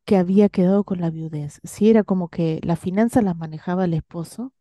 que 0.07 0.17
había 0.17 0.49
quedado 0.51 0.85
con 0.85 1.01
la 1.01 1.11
viudez. 1.11 1.61
Sí, 1.65 1.91
era 1.91 2.05
como 2.05 2.29
que 2.31 2.61
las 2.65 2.81
finanzas 2.81 3.25
las 3.25 3.37
manejaba 3.37 3.85
el 3.87 3.95
esposo 3.95 4.53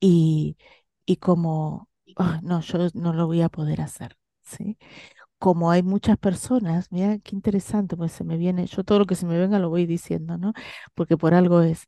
y, 0.00 0.56
y 1.06 1.16
como, 1.18 1.88
"Ah, 2.16 2.40
no, 2.42 2.60
yo 2.62 2.78
no 2.94 3.12
lo 3.12 3.26
voy 3.26 3.42
a 3.42 3.48
poder 3.50 3.80
hacer, 3.82 4.16
¿sí? 4.42 4.78
Como 5.38 5.70
hay 5.70 5.82
muchas 5.84 6.18
personas, 6.18 6.90
mira 6.90 7.18
qué 7.20 7.36
interesante, 7.36 7.96
pues 7.96 8.10
se 8.12 8.24
me 8.24 8.36
viene, 8.36 8.66
yo 8.66 8.82
todo 8.84 8.98
lo 8.98 9.06
que 9.06 9.14
se 9.14 9.24
me 9.26 9.38
venga 9.38 9.58
lo 9.60 9.68
voy 9.70 9.86
diciendo, 9.86 10.36
¿no? 10.36 10.52
Porque 10.94 11.16
por 11.16 11.32
algo 11.34 11.60
es 11.62 11.86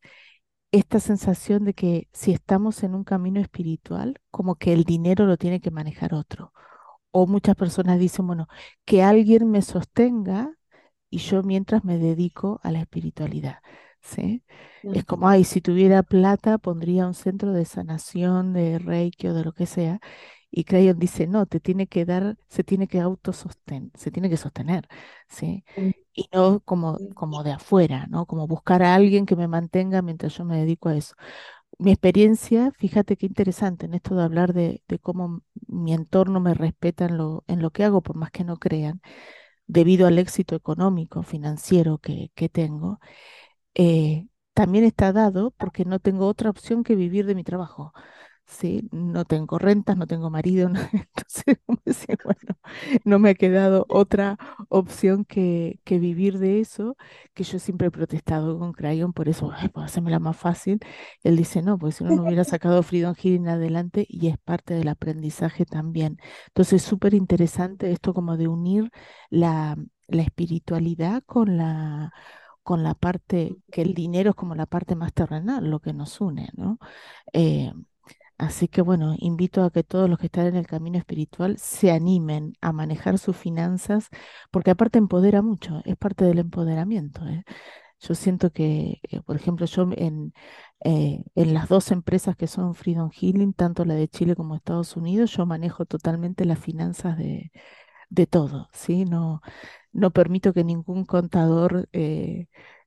esta 0.72 1.00
sensación 1.00 1.64
de 1.64 1.74
que 1.74 2.08
si 2.12 2.32
estamos 2.32 2.82
en 2.84 2.94
un 2.94 3.04
camino 3.04 3.40
espiritual, 3.40 4.20
como 4.30 4.56
que 4.56 4.72
el 4.72 4.84
dinero 4.84 5.26
lo 5.26 5.36
tiene 5.38 5.60
que 5.60 5.70
manejar 5.72 6.14
otro. 6.14 6.52
O 7.12 7.26
muchas 7.26 7.56
personas 7.56 7.98
dicen, 8.00 8.26
bueno, 8.26 8.48
que 8.84 9.02
alguien 9.02 9.50
me 9.50 9.62
sostenga 9.62 10.52
y 11.10 11.18
yo 11.18 11.42
mientras 11.42 11.84
me 11.84 11.98
dedico 11.98 12.60
a 12.62 12.72
la 12.72 12.80
espiritualidad, 12.80 13.58
¿sí? 14.02 14.44
Es 14.92 15.04
como, 15.04 15.28
ay, 15.28 15.44
si 15.44 15.60
tuviera 15.60 16.02
plata, 16.04 16.58
pondría 16.58 17.06
un 17.06 17.14
centro 17.14 17.52
de 17.52 17.64
sanación, 17.66 18.52
de 18.54 18.78
Reiki 18.78 19.28
o 19.28 19.34
de 19.34 19.44
lo 19.44 19.52
que 19.52 19.66
sea. 19.66 20.00
Y 20.50 20.64
Crayon 20.64 20.98
dice, 20.98 21.26
no, 21.26 21.46
te 21.46 21.60
tiene 21.60 21.86
que 21.86 22.04
dar, 22.04 22.36
se 22.48 22.64
tiene 22.64 22.88
que 22.88 23.00
autosostener, 23.00 23.90
se 23.94 24.10
tiene 24.10 24.28
que 24.30 24.36
sostener, 24.36 24.88
¿sí? 25.28 25.64
Y 26.14 26.28
no 26.32 26.60
como, 26.60 26.98
como 27.14 27.42
de 27.44 27.52
afuera, 27.52 28.06
¿no? 28.10 28.26
Como 28.26 28.46
buscar 28.48 28.82
a 28.82 28.94
alguien 28.94 29.26
que 29.26 29.36
me 29.36 29.48
mantenga 29.48 30.02
mientras 30.02 30.36
yo 30.36 30.44
me 30.44 30.58
dedico 30.58 30.88
a 30.88 30.96
eso. 30.96 31.14
Mi 31.78 31.92
experiencia, 31.92 32.72
fíjate 32.78 33.16
qué 33.16 33.26
interesante 33.26 33.86
en 33.86 33.94
esto 33.94 34.14
de 34.16 34.22
hablar 34.24 34.52
de, 34.54 34.82
de 34.88 34.98
cómo 34.98 35.42
mi 35.68 35.94
entorno 35.94 36.40
me 36.40 36.54
respeta 36.54 37.06
en 37.06 37.16
lo, 37.18 37.44
en 37.48 37.62
lo 37.62 37.70
que 37.70 37.84
hago, 37.84 38.02
por 38.02 38.16
más 38.16 38.30
que 38.32 38.44
no 38.44 38.58
crean, 38.58 39.00
debido 39.66 40.06
al 40.06 40.18
éxito 40.18 40.56
económico, 40.56 41.22
financiero 41.24 41.98
que, 41.98 42.32
que 42.34 42.48
tengo 42.48 43.00
eh, 43.74 44.28
también 44.54 44.84
está 44.84 45.12
dado 45.12 45.52
porque 45.52 45.84
no 45.84 45.98
tengo 46.00 46.26
otra 46.26 46.50
opción 46.50 46.84
que 46.84 46.96
vivir 46.96 47.26
de 47.26 47.34
mi 47.34 47.44
trabajo. 47.44 47.92
Sí, 48.52 48.88
no 48.90 49.24
tengo 49.24 49.58
rentas, 49.58 49.96
no 49.96 50.06
tengo 50.08 50.28
marido, 50.28 50.68
no- 50.68 50.80
entonces, 50.92 51.56
decía, 51.84 52.16
bueno, 52.24 52.58
no 53.04 53.18
me 53.20 53.30
ha 53.30 53.34
quedado 53.34 53.86
otra 53.88 54.38
opción 54.68 55.24
que, 55.24 55.78
que 55.84 55.98
vivir 56.00 56.38
de 56.38 56.58
eso, 56.60 56.96
que 57.32 57.44
yo 57.44 57.58
siempre 57.60 57.86
he 57.88 57.90
protestado 57.92 58.58
con 58.58 58.72
Crayon, 58.72 59.12
por 59.12 59.28
eso, 59.28 59.52
ay, 59.54 59.68
pues 59.68 59.86
hacérmela 59.86 60.18
más 60.18 60.36
fácil. 60.36 60.80
Él 61.22 61.36
dice, 61.36 61.62
no, 61.62 61.78
porque 61.78 61.92
si 61.94 62.04
no, 62.04 62.12
no 62.12 62.24
hubiera 62.24 62.42
sacado 62.44 62.82
Freedom 62.82 63.14
Healing 63.14 63.48
adelante 63.48 64.04
y 64.08 64.26
es 64.28 64.36
parte 64.38 64.74
del 64.74 64.88
aprendizaje 64.88 65.64
también. 65.64 66.18
Entonces, 66.48 66.82
súper 66.82 67.14
interesante 67.14 67.92
esto 67.92 68.12
como 68.14 68.36
de 68.36 68.48
unir 68.48 68.90
la, 69.30 69.76
la 70.08 70.22
espiritualidad 70.22 71.22
con 71.24 71.56
la 71.56 72.12
con 72.62 72.82
la 72.84 72.94
parte, 72.94 73.58
que 73.70 73.82
el 73.82 73.94
dinero 73.94 74.30
es 74.30 74.36
como 74.36 74.54
la 74.54 74.66
parte 74.66 74.94
más 74.94 75.12
terrenal, 75.14 75.68
lo 75.70 75.80
que 75.80 75.92
nos 75.94 76.20
une, 76.20 76.50
¿no? 76.56 76.78
Eh, 77.32 77.72
así 78.40 78.68
que 78.68 78.82
bueno, 78.82 79.14
invito 79.18 79.64
a 79.64 79.70
que 79.70 79.84
todos 79.84 80.08
los 80.10 80.18
que 80.18 80.26
están 80.26 80.46
en 80.46 80.56
el 80.56 80.66
camino 80.66 80.98
espiritual 80.98 81.58
se 81.58 81.90
animen 81.92 82.54
a 82.60 82.72
manejar 82.72 83.18
sus 83.18 83.36
finanzas, 83.36 84.08
porque 84.50 84.70
aparte 84.72 84.98
empodera 84.98 85.42
mucho, 85.42 85.82
es 85.84 85.96
parte 85.96 86.24
del 86.24 86.38
empoderamiento, 86.40 87.26
¿eh? 87.28 87.44
Yo 88.00 88.14
siento 88.16 88.50
que, 88.52 89.00
eh, 89.10 89.22
por 89.22 89.36
ejemplo, 89.36 89.66
yo 89.66 89.88
en, 89.96 90.34
eh, 90.84 91.22
en 91.36 91.54
las 91.54 91.68
dos 91.68 91.90
empresas 91.92 92.36
que 92.36 92.46
son 92.48 92.74
Freedom 92.74 93.10
Healing, 93.10 93.54
tanto 93.54 93.84
la 93.86 93.94
de 93.94 94.08
Chile 94.08 94.36
como 94.36 94.56
Estados 94.56 94.96
Unidos, 94.96 95.32
yo 95.36 95.46
manejo 95.46 95.86
totalmente 95.86 96.44
las 96.46 96.58
finanzas 96.60 97.18
de, 97.18 97.52
de 98.10 98.26
todo, 98.28 98.68
¿sí? 98.74 99.04
No, 99.06 99.42
no 99.92 100.12
permito 100.12 100.52
que 100.54 100.64
ningún 100.64 101.04
contador 101.06 101.88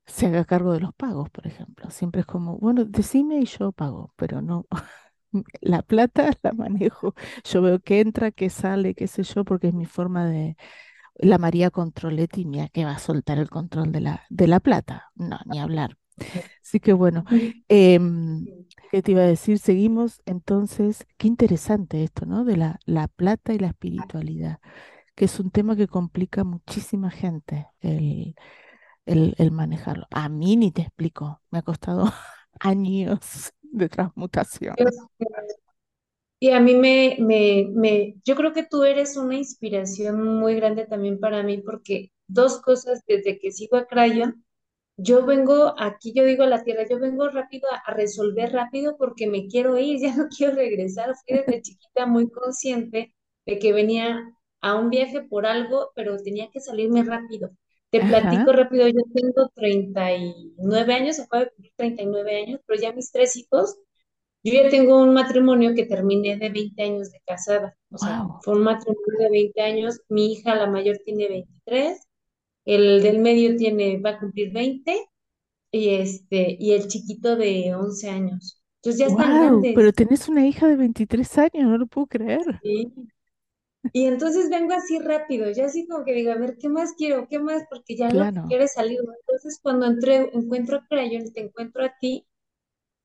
se 0.06 0.28
haga 0.28 0.46
cargo 0.46 0.74
de 0.74 0.80
los 0.82 0.94
pagos, 0.96 1.30
por 1.30 1.48
ejemplo. 1.48 1.90
Siempre 1.90 2.22
es 2.22 2.28
como, 2.28 2.58
bueno, 2.58 2.86
decime 2.86 3.40
y 3.40 3.46
yo 3.46 3.72
pago, 3.72 4.14
pero 4.18 4.42
no, 4.42 4.66
la 5.62 5.82
plata 5.82 6.32
la 6.44 6.54
manejo. 6.54 7.16
Yo 7.44 7.62
veo 7.62 7.80
que 7.80 8.00
entra, 8.00 8.32
que 8.32 8.50
sale, 8.50 8.96
qué 8.96 9.08
sé 9.08 9.24
yo, 9.24 9.44
porque 9.46 9.68
es 9.70 9.74
mi 9.74 9.86
forma 9.86 10.26
de... 10.26 10.58
La 11.16 11.38
María 11.38 11.70
Controletti, 11.70 12.44
mía, 12.46 12.70
que 12.70 12.86
va 12.86 12.94
a 12.94 13.00
soltar 13.00 13.38
el 13.38 13.50
control 13.50 13.92
de 13.92 14.02
la, 14.02 14.24
de 14.30 14.48
la 14.48 14.60
plata. 14.60 15.12
No, 15.16 15.40
ni 15.46 15.60
hablar. 15.60 15.96
Así 16.64 16.80
que 16.80 16.94
bueno, 16.94 17.24
em, 17.68 18.46
¿qué 18.92 19.02
te 19.04 19.12
iba 19.12 19.22
a 19.22 19.26
decir? 19.26 19.60
Seguimos 19.60 20.22
entonces, 20.26 21.06
qué 21.18 21.28
interesante 21.28 22.04
esto, 22.04 22.26
¿no? 22.26 22.46
De 22.46 22.58
la, 22.58 22.80
la 22.86 23.08
plata 23.08 23.54
y 23.54 23.60
la 23.60 23.68
espiritualidad 23.68 24.60
que 25.16 25.26
es 25.26 25.40
un 25.40 25.52
tema 25.52 25.76
que 25.76 25.88
complica 25.88 26.42
a 26.42 26.44
muchísima 26.44 27.12
gente 27.12 27.68
el, 29.06 29.36
el 29.38 29.52
manejarlo. 29.52 30.08
A 30.12 30.30
mí 30.30 30.56
ni 30.58 30.72
te 30.72 30.82
explico, 30.82 31.42
me 31.52 31.60
ha 31.60 31.62
costado 31.62 32.12
años 32.60 33.54
de 33.74 33.90
transmutación. 33.90 34.76
Y 36.40 36.50
a 36.52 36.60
mí 36.60 36.76
me, 36.76 37.18
me, 37.20 37.68
me, 37.74 38.16
yo 38.26 38.36
creo 38.36 38.52
que 38.54 38.64
tú 38.66 38.84
eres 38.84 39.16
una 39.18 39.36
inspiración 39.38 40.22
muy 40.40 40.56
grande 40.56 40.86
también 40.86 41.20
para 41.20 41.42
mí 41.44 41.60
porque 41.60 42.12
dos 42.28 42.62
cosas 42.62 43.02
desde 43.08 43.40
que 43.40 43.52
sigo 43.52 43.78
a 43.78 43.86
Crayon 43.88 44.44
yo 44.98 45.26
vengo 45.26 45.76
aquí, 45.80 46.14
yo 46.16 46.26
digo 46.26 46.44
a 46.44 46.48
la 46.48 46.64
tierra, 46.64 46.86
yo 46.90 47.00
vengo 47.00 47.30
rápido 47.30 47.68
a, 47.72 47.78
a 47.78 47.94
resolver 47.96 48.52
rápido 48.54 48.98
porque 48.98 49.28
me 49.28 49.48
quiero 49.48 49.78
ir, 49.80 50.00
ya 50.02 50.16
no 50.16 50.28
quiero 50.36 50.56
regresar. 50.56 51.14
Fui 51.28 51.38
desde 51.40 51.62
chiquita 51.64 52.06
muy 52.08 52.30
consciente 52.32 53.16
de 53.46 53.60
que 53.60 53.74
venía 53.74 54.20
a 54.62 54.76
un 54.76 54.90
viaje 54.92 55.22
por 55.24 55.46
algo, 55.48 55.92
pero 55.96 56.18
tenía 56.18 56.50
que 56.52 56.62
salirme 56.62 57.04
rápido. 57.04 57.52
Te 57.94 58.02
Ajá. 58.02 58.10
platico 58.10 58.54
rápido, 58.54 58.88
yo 58.90 59.02
tengo 59.14 59.50
39 59.56 60.94
años, 60.96 61.20
acabo 61.22 61.46
de 61.46 61.52
cumplir 61.52 61.74
39 61.78 62.38
años, 62.44 62.62
pero 62.68 62.82
ya 62.82 62.94
mis 62.94 63.12
tres 63.14 63.38
hijos, 63.38 63.78
yo 64.44 64.54
ya 64.54 64.70
tengo 64.70 65.02
un 65.02 65.14
matrimonio 65.14 65.74
que 65.76 65.86
terminé 65.86 66.38
de 66.38 66.50
20 66.50 66.84
años 66.84 67.12
de 67.12 67.22
casada, 67.26 67.78
o 67.92 67.98
sea, 68.00 68.26
fue 68.44 68.56
un 68.56 68.64
matrimonio 68.64 69.20
de 69.20 69.30
20 69.32 69.62
años, 69.62 70.02
mi 70.10 70.34
hija 70.34 70.56
la 70.56 70.68
mayor 70.68 70.98
tiene 71.06 71.30
23, 71.30 72.00
el 72.66 73.04
del 73.04 73.20
medio 73.20 73.56
tiene, 73.58 74.00
va 74.02 74.12
a 74.12 74.20
cumplir 74.20 74.52
20 74.54 75.06
y 75.72 75.90
este, 75.96 76.58
y 76.60 76.74
el 76.74 76.88
chiquito 76.88 77.36
de 77.38 77.76
11 77.76 78.10
años. 78.10 78.62
Entonces 78.78 79.00
ya 79.02 79.08
están 79.08 79.30
Wow. 79.30 79.62
Pero 79.74 79.92
grandes. 79.92 79.94
tenés 79.94 80.28
una 80.30 80.46
hija 80.46 80.68
de 80.68 80.76
23 80.76 81.38
años, 81.38 81.64
no 81.70 81.78
lo 81.78 81.88
puedo 81.88 82.08
creer. 82.08 82.62
¿sí? 82.62 82.92
Y 83.92 84.06
entonces 84.06 84.50
vengo 84.50 84.74
así 84.74 85.00
rápido, 85.00 85.52
ya 85.52 85.66
así 85.66 85.88
como 85.88 86.04
que 86.06 86.14
digo, 86.14 86.32
a 86.32 86.36
ver, 86.38 86.58
¿qué 86.58 86.70
más 86.70 86.94
quiero? 86.98 87.28
¿Qué 87.28 87.40
más? 87.40 87.64
Porque 87.70 87.96
ya 87.96 88.10
Claro, 88.12 88.46
quiero 88.48 88.64
es 88.64 88.74
salir. 88.74 89.00
¿no? 89.04 89.14
Entonces 89.20 89.60
cuando 89.62 89.86
entré, 89.86 90.30
encuentro 90.34 90.78
a 90.78 90.88
Crayon, 90.88 91.32
te 91.34 91.42
encuentro 91.42 91.84
a 91.86 91.94
ti, 92.00 92.26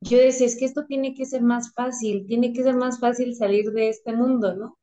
yo 0.00 0.18
decía, 0.18 0.46
es 0.46 0.56
que 0.58 0.64
esto 0.64 0.86
tiene 0.86 1.14
que 1.14 1.26
ser 1.26 1.42
más 1.42 1.72
fácil, 1.74 2.26
tiene 2.26 2.52
que 2.52 2.62
ser 2.62 2.76
más 2.76 3.00
fácil 3.00 3.34
salir 3.34 3.72
de 3.72 3.88
este 3.88 4.12
mundo, 4.14 4.54
¿no? 4.54 4.78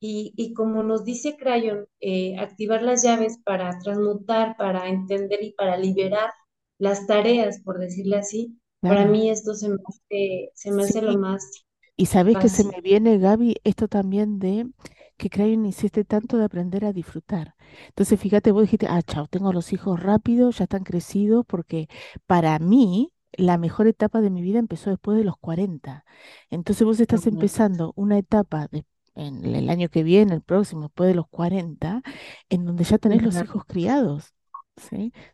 Y, 0.00 0.32
y 0.36 0.54
como 0.54 0.82
nos 0.82 1.04
dice 1.04 1.36
Crayon, 1.36 1.86
eh, 2.00 2.38
activar 2.38 2.82
las 2.82 3.02
llaves 3.04 3.38
para 3.44 3.78
transmutar, 3.80 4.56
para 4.56 4.88
entender 4.88 5.42
y 5.42 5.52
para 5.54 5.76
liberar 5.78 6.30
las 6.78 7.06
tareas, 7.06 7.60
por 7.62 7.78
decirlo 7.80 8.16
así, 8.18 8.58
para 8.86 9.06
mí 9.06 9.30
esto 9.30 9.54
se 9.54 9.68
me 9.70 9.76
hace, 9.86 10.50
se 10.54 10.72
me 10.72 10.84
hace 10.84 11.02
lo 11.02 11.14
más 11.18 11.64
Y 11.96 12.06
sabés 12.06 12.38
que 12.38 12.48
se 12.48 12.64
me 12.64 12.80
viene, 12.80 13.18
Gaby, 13.18 13.56
esto 13.64 13.88
también 13.88 14.38
de 14.38 14.70
que 15.18 15.30
Crayon 15.30 15.66
insiste 15.66 16.04
tanto 16.04 16.38
de 16.38 16.44
aprender 16.44 16.84
a 16.84 16.92
disfrutar. 16.92 17.54
Entonces, 17.88 18.18
fíjate, 18.20 18.52
vos 18.52 18.62
dijiste, 18.62 18.86
ah, 18.88 19.02
chao, 19.02 19.26
tengo 19.28 19.52
los 19.52 19.72
hijos 19.72 20.00
rápidos, 20.02 20.58
ya 20.58 20.64
están 20.64 20.84
crecidos, 20.84 21.44
porque 21.46 21.88
para 22.26 22.58
mí 22.58 23.12
la 23.32 23.58
mejor 23.58 23.88
etapa 23.88 24.20
de 24.20 24.30
mi 24.30 24.42
vida 24.42 24.58
empezó 24.58 24.90
después 24.90 25.18
de 25.18 25.24
los 25.24 25.36
40. 25.38 26.04
Entonces, 26.50 26.86
vos 26.86 27.00
estás 27.00 27.26
empezando 27.26 27.92
una 27.96 28.18
etapa 28.18 28.68
de, 28.68 28.86
en 29.14 29.44
el 29.44 29.68
año 29.70 29.88
que 29.88 30.02
viene, 30.04 30.34
el 30.34 30.42
próximo, 30.42 30.82
después 30.82 31.08
de 31.08 31.14
los 31.16 31.28
40, 31.28 32.02
en 32.48 32.64
donde 32.64 32.84
ya 32.84 32.98
tenés 32.98 33.22
los 33.22 33.40
hijos 33.42 33.64
criados. 33.66 34.34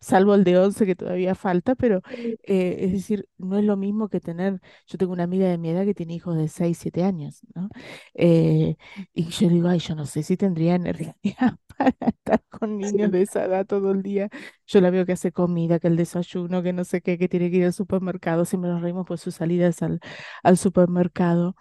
Salvo 0.00 0.35
el 0.35 0.44
de 0.44 0.59
11 0.59 0.87
que 0.87 0.96
todavía 0.96 1.35
falta, 1.35 1.74
pero 1.74 2.02
eh, 2.42 2.76
es 2.80 2.92
decir, 2.92 3.28
no 3.38 3.59
es 3.59 3.64
lo 3.64 3.76
mismo 3.76 4.09
que 4.09 4.20
tener 4.20 4.61
yo 4.87 4.98
tengo 4.98 5.12
una 5.12 5.24
amiga 5.24 5.48
de 5.48 5.59
mi 5.59 5.70
edad 5.70 5.85
que 5.85 5.94
tiene 5.94 6.14
hijos 6.14 6.37
de 6.37 6.48
6 6.48 6.78
7 6.78 7.04
años, 7.04 7.40
¿no? 7.54 7.68
Eh, 8.14 8.76
y 9.12 9.24
yo 9.28 9.48
digo, 9.48 9.68
ay, 9.68 9.78
yo 9.78 9.94
no 9.94 10.07
sé 10.07 10.22
si 10.22 10.37
tendría 10.37 10.74
energía 10.74 11.59
para 11.78 11.94
estar 12.09 12.42
con 12.50 12.78
niños 12.78 13.11
de 13.11 13.22
esa 13.22 13.44
edad 13.44 13.66
todo 13.66 13.90
el 13.92 14.02
día. 14.02 14.28
Yo 14.66 14.80
la 14.80 14.90
veo 14.90 15.07
que 15.07 15.12
hace 15.12 15.33
comida, 15.33 15.78
que 15.78 15.88
el 15.88 15.96
desayuno, 15.96 16.62
que 16.62 16.72
no 16.72 16.85
sé 16.85 17.00
qué, 17.02 17.18
que 17.18 17.28
tiene 17.28 17.50
que 17.50 17.59
ir 17.59 17.64
al 17.66 17.72
supermercado. 17.72 18.44
Siempre 18.44 18.70
nos 18.70 18.83
reímos 18.83 19.07
por 19.07 19.18
sus 19.18 19.35
salidas 19.35 19.83
al, 19.83 20.00
al 20.42 20.57
supermercado. 20.59 21.57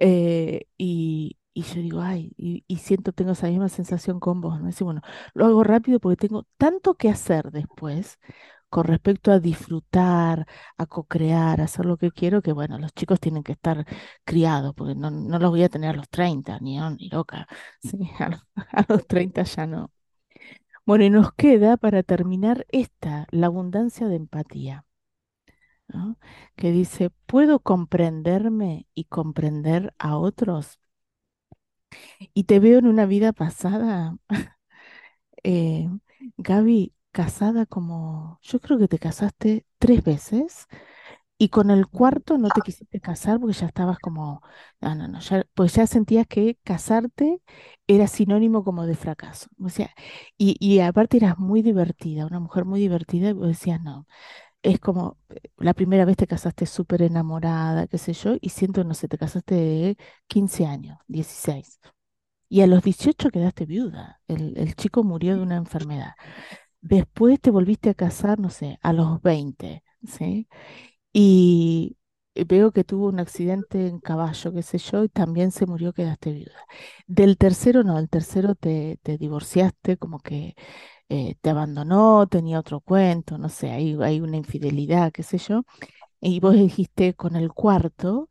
Eh, 0.00 0.66
y, 0.76 1.36
y 1.60 1.62
yo 1.64 1.80
digo, 1.82 2.00
ay, 2.02 2.32
y, 2.36 2.76
siento, 2.78 3.12
tengo 3.12 3.32
esa 3.32 3.48
misma 3.48 3.68
sensación 3.68 4.20
con 4.20 4.40
vos, 4.40 4.60
¿no? 4.60 4.66
Decir, 4.66 4.84
bueno, 4.84 5.02
lo 5.34 5.46
hago 5.46 5.64
rápido 5.64 6.00
porque 6.00 6.16
tengo 6.28 6.46
tanto 6.58 6.94
que 6.94 7.10
hacer 7.10 7.50
después 7.50 8.18
con 8.70 8.84
respecto 8.84 9.32
a 9.32 9.40
disfrutar, 9.40 10.46
a 10.76 10.86
co-crear, 10.86 11.60
a 11.60 11.64
hacer 11.64 11.86
lo 11.86 11.96
que 11.96 12.10
quiero, 12.12 12.42
que 12.42 12.52
bueno, 12.52 12.78
los 12.78 12.92
chicos 12.94 13.18
tienen 13.20 13.42
que 13.42 13.52
estar 13.52 13.86
criados, 14.24 14.74
porque 14.74 14.94
no, 14.94 15.10
no 15.10 15.38
los 15.38 15.50
voy 15.50 15.62
a 15.64 15.68
tener 15.70 15.90
a 15.90 15.94
los 15.98 16.08
30 16.10 16.58
ni, 16.60 16.78
a- 16.78 16.90
ni 16.90 17.08
loca, 17.08 17.46
¿sí? 17.82 17.98
A, 18.18 18.28
los 18.30 18.40
a 18.72 18.84
los 18.88 19.06
30 19.06 19.42
ya 19.44 19.66
no. 19.66 19.90
Bueno, 20.86 21.04
y 21.04 21.10
nos 21.10 21.32
queda 21.34 21.76
para 21.76 22.02
terminar 22.02 22.66
esta, 22.70 23.26
la 23.30 23.46
abundancia 23.46 24.08
de 24.08 24.16
empatía. 24.16 24.84
Que 26.56 26.70
dice, 26.72 27.10
¿puedo 27.26 27.60
comprenderme 27.60 28.86
y 28.94 29.04
comprender 29.04 29.94
a 29.98 30.16
otros? 30.18 30.78
Y 32.34 32.44
te 32.44 32.60
veo 32.60 32.78
en 32.78 32.86
una 32.86 33.06
vida 33.06 33.32
pasada, 33.32 34.16
eh, 35.44 35.88
Gaby, 36.38 36.94
casada 37.12 37.66
como, 37.66 38.38
yo 38.42 38.60
creo 38.60 38.78
que 38.78 38.88
te 38.88 38.98
casaste 38.98 39.66
tres 39.78 40.02
veces 40.04 40.66
Y 41.38 41.50
con 41.50 41.70
el 41.70 41.88
cuarto 41.88 42.38
no 42.38 42.50
te 42.50 42.62
quisiste 42.62 43.00
casar 43.00 43.40
porque 43.40 43.54
ya 43.54 43.66
estabas 43.66 43.98
como, 44.00 44.42
no, 44.80 44.94
no, 44.96 45.08
no, 45.08 45.20
pues 45.54 45.74
ya 45.74 45.86
sentías 45.86 46.26
que 46.28 46.58
casarte 46.64 47.42
era 47.88 48.08
sinónimo 48.08 48.64
como 48.64 48.86
de 48.86 48.96
fracaso. 48.96 49.48
O 49.62 49.68
sea, 49.70 49.90
y, 50.38 50.56
y 50.60 50.80
aparte 50.80 51.18
eras 51.18 51.38
muy 51.38 51.62
divertida, 51.62 52.26
una 52.26 52.40
mujer 52.40 52.64
muy 52.66 52.80
divertida, 52.80 53.30
y 53.30 53.32
vos 53.34 53.48
decías, 53.48 53.80
no, 53.82 54.06
es 54.62 54.80
como 54.80 55.18
eh, 55.30 55.40
la 55.58 55.74
primera 55.74 56.04
vez 56.04 56.16
te 56.16 56.26
casaste 56.26 56.66
súper 56.66 57.02
enamorada, 57.02 57.86
qué 57.86 57.98
sé 57.98 58.12
yo, 58.12 58.36
y 58.40 58.50
siento, 58.50 58.84
no 58.84 58.94
sé, 58.94 59.08
te 59.08 59.18
casaste 59.18 59.54
de 59.54 59.96
15 60.26 60.66
años, 60.66 60.98
16. 61.08 61.80
Y 62.48 62.62
a 62.62 62.66
los 62.66 62.82
18 62.82 63.30
quedaste 63.30 63.66
viuda. 63.66 64.20
El, 64.28 64.56
el 64.58 64.74
chico 64.76 65.04
murió 65.04 65.36
de 65.36 65.42
una 65.42 65.56
enfermedad. 65.56 66.12
Después 66.80 67.40
te 67.40 67.50
volviste 67.50 67.90
a 67.90 67.94
casar, 67.94 68.38
no 68.38 68.50
sé, 68.50 68.78
a 68.82 68.92
los 68.92 69.20
20, 69.22 69.82
¿sí? 70.06 70.48
Y 71.12 71.96
veo 72.46 72.72
que 72.72 72.84
tuvo 72.84 73.08
un 73.08 73.20
accidente 73.20 73.86
en 73.88 74.00
caballo, 74.00 74.52
qué 74.52 74.62
sé 74.62 74.78
yo, 74.78 75.04
y 75.04 75.08
también 75.08 75.50
se 75.52 75.66
murió, 75.66 75.92
quedaste 75.92 76.32
viuda. 76.32 76.64
Del 77.06 77.36
tercero 77.38 77.84
no, 77.84 77.98
el 77.98 78.08
tercero 78.10 78.54
te, 78.54 78.98
te 79.02 79.18
divorciaste, 79.18 79.96
como 79.98 80.20
que 80.20 80.54
eh, 81.08 81.36
te 81.40 81.50
abandonó, 81.50 82.26
tenía 82.28 82.60
otro 82.60 82.80
cuento, 82.80 83.38
no 83.38 83.48
sé, 83.48 83.70
hay, 83.70 83.96
hay 84.02 84.20
una 84.20 84.36
infidelidad, 84.36 85.12
qué 85.12 85.22
sé 85.22 85.38
yo. 85.38 85.64
Y 86.20 86.40
vos 86.40 86.54
dijiste 86.54 87.14
con 87.14 87.36
el 87.36 87.52
cuarto, 87.52 88.28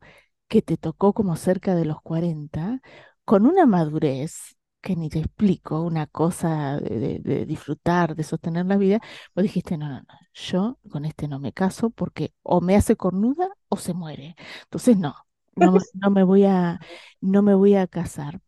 que 0.48 0.62
te 0.62 0.76
tocó 0.76 1.12
como 1.14 1.36
cerca 1.36 1.74
de 1.74 1.84
los 1.84 2.00
40 2.02 2.80
con 3.24 3.46
una 3.46 3.66
madurez 3.66 4.56
que 4.80 4.96
ni 4.96 5.10
te 5.10 5.18
explico, 5.20 5.82
una 5.82 6.06
cosa 6.06 6.78
de, 6.80 7.44
disfrutar, 7.46 8.14
de 8.16 8.22
sostener 8.24 8.66
la 8.66 8.76
vida, 8.76 9.00
vos 9.34 9.42
dijiste, 9.42 9.76
no, 9.76 9.88
no, 9.88 10.00
no, 10.00 10.06
yo 10.32 10.78
con 10.90 11.04
este 11.04 11.28
no 11.28 11.38
me 11.40 11.52
caso 11.52 11.90
porque 11.90 12.32
o 12.42 12.60
me 12.60 12.76
hace 12.76 12.96
cornuda 12.96 13.48
o 13.68 13.76
se 13.76 13.92
muere. 13.94 14.36
Entonces, 14.64 14.96
no, 14.96 15.14
no, 15.56 15.76
no 15.94 16.10
me 16.10 16.22
voy 16.22 16.44
a, 16.44 16.80
no 17.20 17.42
me 17.42 17.54
voy 17.54 17.74
a 17.74 17.86
casar. 17.86 18.40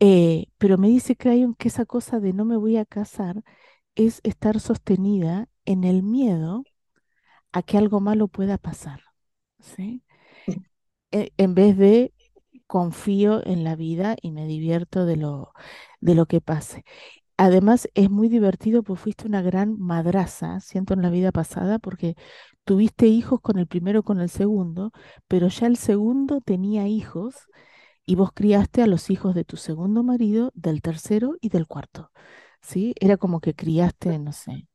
Eh, 0.00 0.46
pero 0.58 0.78
me 0.78 0.88
dice 0.88 1.16
Crayon 1.16 1.54
que 1.54 1.68
esa 1.68 1.86
cosa 1.86 2.20
de 2.20 2.32
no 2.32 2.44
me 2.44 2.56
voy 2.56 2.76
a 2.76 2.84
casar 2.84 3.42
es 3.98 4.22
estar 4.24 4.60
sostenida 4.60 5.50
en 5.66 5.84
el 5.84 6.02
miedo 6.04 6.66
a 7.52 7.62
que 7.62 7.78
algo 7.78 8.00
malo 8.00 8.28
pueda 8.28 8.58
pasar. 8.58 9.02
¿sí? 9.60 10.02
E- 11.10 11.32
En 11.36 11.54
vez 11.54 11.76
de 11.76 12.12
confío 12.66 13.46
en 13.46 13.64
la 13.64 13.76
vida 13.76 14.16
y 14.22 14.30
me 14.32 14.46
divierto 14.46 15.06
de 15.06 15.16
lo, 15.16 15.52
de 16.00 16.14
lo 16.14 16.26
que 16.26 16.40
pase. 16.40 16.84
Además, 17.38 17.88
es 17.94 18.10
muy 18.10 18.28
divertido 18.28 18.82
porque 18.84 19.02
fuiste 19.02 19.26
una 19.28 19.42
gran 19.42 19.78
madraza, 19.80 20.60
siento 20.60 20.94
en 20.94 21.02
la 21.02 21.10
vida 21.10 21.32
pasada, 21.32 21.78
porque 21.80 22.16
tuviste 22.64 23.08
hijos 23.08 23.40
con 23.42 23.58
el 23.58 23.66
primero, 23.68 24.04
con 24.04 24.20
el 24.20 24.30
segundo, 24.30 24.92
pero 25.28 25.48
ya 25.48 25.66
el 25.68 25.76
segundo 25.78 26.40
tenía 26.42 26.88
hijos 26.88 27.36
y 28.06 28.16
vos 28.16 28.32
criaste 28.34 28.82
a 28.82 28.86
los 28.88 29.10
hijos 29.10 29.34
de 29.34 29.44
tu 29.44 29.56
segundo 29.58 30.02
marido, 30.04 30.52
del 30.54 30.82
tercero 30.82 31.36
y 31.40 31.50
del 31.50 31.66
cuarto. 31.66 32.12
¿Sí? 32.62 32.94
Era 33.00 33.16
como 33.16 33.40
que 33.40 33.54
criaste, 33.54 34.18
no 34.18 34.32
sé, 34.32 34.68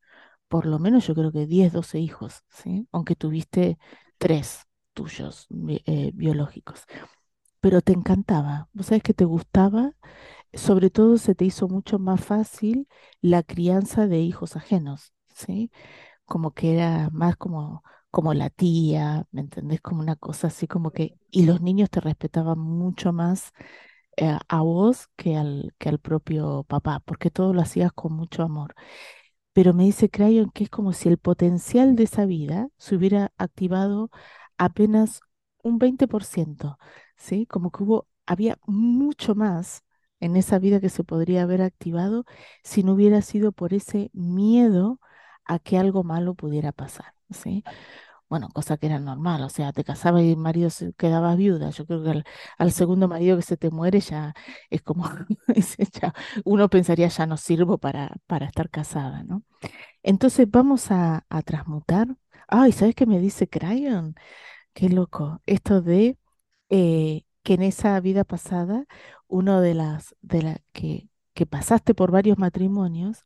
por 0.48 0.66
lo 0.66 0.78
menos 0.80 1.06
yo 1.06 1.14
creo 1.14 1.32
que 1.32 1.46
10 1.46 1.72
12 1.72 1.98
hijos, 2.00 2.44
¿sí? 2.50 2.88
Aunque 2.92 3.16
tuviste 3.16 3.78
tres 4.18 4.64
tuyos 4.94 5.46
bi- 5.50 5.82
eh, 5.86 6.12
biológicos. 6.14 6.84
Pero 7.60 7.80
te 7.82 7.92
encantaba, 7.92 8.68
vos 8.74 8.86
sabés 8.86 9.02
que 9.02 9.14
te 9.14 9.24
gustaba, 9.24 9.92
sobre 10.54 10.90
todo 10.90 11.18
se 11.18 11.34
te 11.34 11.44
hizo 11.46 11.68
mucho 11.68 11.98
más 11.98 12.24
fácil 12.24 12.88
la 13.22 13.42
crianza 13.44 14.06
de 14.08 14.20
hijos 14.20 14.56
ajenos, 14.56 15.12
¿sí? 15.34 15.70
Como 16.26 16.52
que 16.54 16.74
era 16.74 17.10
más 17.12 17.36
como, 17.36 17.84
como 18.10 18.34
la 18.34 18.50
tía, 18.50 19.26
¿me 19.32 19.42
entendés? 19.42 19.80
Como 19.82 20.00
una 20.02 20.16
cosa 20.16 20.48
así 20.48 20.66
como 20.68 20.90
que, 20.92 21.18
y 21.30 21.44
los 21.46 21.60
niños 21.62 21.90
te 21.90 22.00
respetaban 22.00 22.58
mucho 22.60 23.12
más 23.12 23.52
eh, 24.16 24.38
a 24.48 24.60
vos 24.62 25.08
que 25.16 25.36
al, 25.36 25.74
que 25.78 25.88
al 25.88 25.98
propio 25.98 26.64
papá, 26.68 27.00
porque 27.04 27.30
todo 27.30 27.52
lo 27.54 27.60
hacías 27.62 27.92
con 27.92 28.12
mucho 28.14 28.42
amor 28.42 28.74
pero 29.52 29.72
me 29.74 29.84
dice 29.84 30.10
Crayon 30.10 30.50
que 30.50 30.64
es 30.64 30.70
como 30.70 30.92
si 30.92 31.08
el 31.08 31.18
potencial 31.18 31.96
de 31.96 32.04
esa 32.04 32.26
vida 32.26 32.68
se 32.78 32.96
hubiera 32.96 33.32
activado 33.38 34.10
apenas 34.58 35.20
un 35.62 35.78
20%, 35.78 36.78
¿sí? 37.16 37.46
Como 37.46 37.70
que 37.70 37.82
hubo, 37.84 38.08
había 38.26 38.58
mucho 38.66 39.34
más 39.34 39.82
en 40.20 40.36
esa 40.36 40.58
vida 40.58 40.80
que 40.80 40.88
se 40.88 41.04
podría 41.04 41.42
haber 41.42 41.62
activado 41.62 42.24
si 42.62 42.82
no 42.82 42.92
hubiera 42.94 43.22
sido 43.22 43.52
por 43.52 43.74
ese 43.74 44.10
miedo 44.12 45.00
a 45.44 45.58
que 45.58 45.78
algo 45.78 46.02
malo 46.04 46.34
pudiera 46.34 46.72
pasar, 46.72 47.14
¿sí? 47.30 47.64
Bueno, 48.34 48.48
cosa 48.52 48.76
que 48.76 48.86
era 48.86 48.98
normal, 48.98 49.42
o 49.44 49.48
sea, 49.48 49.72
te 49.72 49.84
casabas 49.84 50.22
y 50.24 50.32
el 50.32 50.36
marido 50.36 50.68
se 50.68 50.92
quedaba 50.94 51.36
viuda. 51.36 51.70
Yo 51.70 51.86
creo 51.86 52.02
que 52.02 52.24
al, 52.58 52.72
segundo 52.72 53.06
marido 53.06 53.36
que 53.36 53.44
se 53.44 53.56
te 53.56 53.70
muere 53.70 54.00
ya 54.00 54.34
es 54.70 54.82
como, 54.82 55.08
uno 56.44 56.68
pensaría 56.68 57.06
ya 57.06 57.26
no 57.26 57.36
sirvo 57.36 57.78
para, 57.78 58.10
para 58.26 58.46
estar 58.46 58.70
casada, 58.70 59.22
¿no? 59.22 59.44
Entonces 60.02 60.50
vamos 60.50 60.90
a, 60.90 61.26
a 61.28 61.42
transmutar. 61.42 62.08
Ay, 62.48 62.72
¿sabes 62.72 62.96
qué 62.96 63.06
me 63.06 63.20
dice 63.20 63.48
Crayon? 63.48 64.16
Qué 64.74 64.88
loco. 64.90 65.42
Esto 65.46 65.82
de 65.82 66.18
eh, 66.70 67.24
que 67.44 67.54
en 67.54 67.62
esa 67.62 68.00
vida 68.00 68.24
pasada, 68.24 68.86
uno 69.28 69.60
de 69.60 69.74
las, 69.74 70.16
de 70.22 70.42
la 70.42 70.60
que, 70.72 71.08
que 71.34 71.46
pasaste 71.46 71.94
por 71.94 72.10
varios 72.12 72.38
matrimonios, 72.38 73.24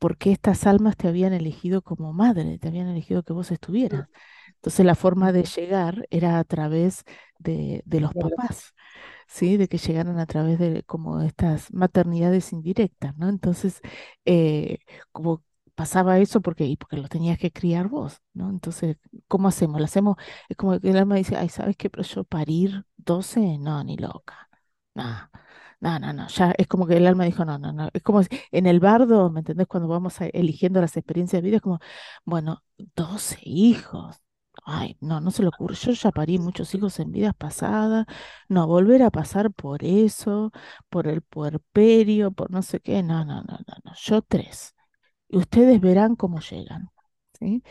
porque 0.00 0.32
estas 0.32 0.66
almas 0.66 0.96
te 0.98 1.08
habían 1.08 1.34
elegido 1.34 1.82
como 1.82 2.14
madre, 2.14 2.58
te 2.58 2.68
habían 2.68 2.88
elegido 2.88 3.24
que 3.24 3.34
vos 3.34 3.52
estuvieras. 3.52 4.08
Entonces 4.56 4.86
la 4.86 4.96
forma 4.96 5.32
de 5.32 5.44
llegar 5.44 6.06
era 6.10 6.38
a 6.40 6.44
través 6.44 7.04
de, 7.40 7.82
de 7.86 8.00
los 8.00 8.14
papás, 8.14 8.74
¿sí? 9.28 9.56
De 9.56 9.68
que 9.68 9.78
llegaran 9.78 10.18
a 10.18 10.26
través 10.26 10.58
de 10.58 10.82
como 10.84 11.20
estas 11.22 11.72
maternidades 11.72 12.52
indirectas, 12.52 13.16
¿no? 13.16 13.28
Entonces, 13.28 13.80
eh, 14.24 14.78
como 15.12 15.44
pasaba 15.74 16.18
eso 16.18 16.40
porque, 16.42 16.64
y 16.66 16.76
porque 16.76 16.96
los 16.96 17.08
tenías 17.10 17.38
que 17.38 17.52
criar 17.52 17.88
vos, 17.88 18.20
¿no? 18.34 18.50
Entonces, 18.50 18.96
¿cómo 19.28 19.48
hacemos? 19.48 19.78
Lo 19.80 19.84
hacemos, 19.86 20.16
es 20.48 20.56
como 20.56 20.78
que 20.80 20.90
el 20.90 20.96
alma 20.98 21.16
dice, 21.16 21.36
ay, 21.36 21.48
¿sabes 21.48 21.76
qué? 21.76 21.90
Pero 21.90 22.04
yo 22.04 22.24
parir 22.24 22.84
12 22.96 23.58
no, 23.58 23.82
ni 23.84 23.96
loca. 23.96 24.48
No, 24.94 25.30
no, 25.80 25.98
no, 25.98 26.12
no, 26.12 26.28
ya 26.28 26.52
es 26.58 26.66
como 26.66 26.86
que 26.86 26.96
el 26.96 27.06
alma 27.06 27.24
dijo, 27.24 27.44
no, 27.44 27.58
no, 27.58 27.72
no, 27.72 27.88
es 27.92 28.02
como 28.02 28.20
en 28.52 28.66
el 28.66 28.80
bardo, 28.80 29.30
¿me 29.30 29.40
entendés? 29.40 29.66
Cuando 29.66 29.88
vamos 29.88 30.16
eligiendo 30.20 30.80
las 30.80 30.96
experiencias 30.96 31.42
de 31.42 31.46
vida, 31.48 31.56
es 31.56 31.62
como, 31.62 31.78
bueno, 32.24 32.62
12 32.96 33.38
hijos. 33.42 34.16
Ay, 34.64 34.96
no, 35.00 35.20
no 35.20 35.30
se 35.30 35.42
le 35.42 35.48
ocurre. 35.48 35.74
Yo 35.74 35.92
ya 35.92 36.10
parí 36.10 36.38
muchos 36.38 36.74
hijos 36.74 36.98
en 37.00 37.12
vidas 37.12 37.34
pasadas. 37.34 38.06
No, 38.48 38.66
volver 38.66 39.02
a 39.02 39.10
pasar 39.10 39.52
por 39.52 39.82
eso, 39.84 40.52
por 40.90 41.06
el 41.08 41.22
puerperio, 41.22 42.30
por 42.32 42.50
no 42.50 42.62
sé 42.62 42.80
qué. 42.80 43.02
No, 43.02 43.24
no, 43.24 43.36
no, 43.42 43.58
no, 43.66 43.74
no. 43.84 43.92
Yo 43.96 44.20
tres. 44.22 44.74
Y 45.28 45.38
ustedes 45.38 45.80
verán 45.80 46.16
cómo 46.16 46.40
llegan. 46.40 46.90
¿sí? 47.38 47.62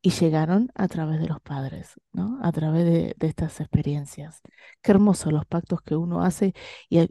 Y 0.00 0.10
llegaron 0.10 0.70
a 0.76 0.86
través 0.86 1.18
de 1.20 1.26
los 1.26 1.40
padres, 1.40 2.00
¿no? 2.12 2.38
A 2.42 2.52
través 2.52 2.84
de, 2.84 3.14
de 3.18 3.26
estas 3.26 3.58
experiencias. 3.60 4.40
Qué 4.80 4.92
hermosos 4.92 5.32
los 5.32 5.44
pactos 5.44 5.82
que 5.82 5.96
uno 5.96 6.22
hace 6.22 6.54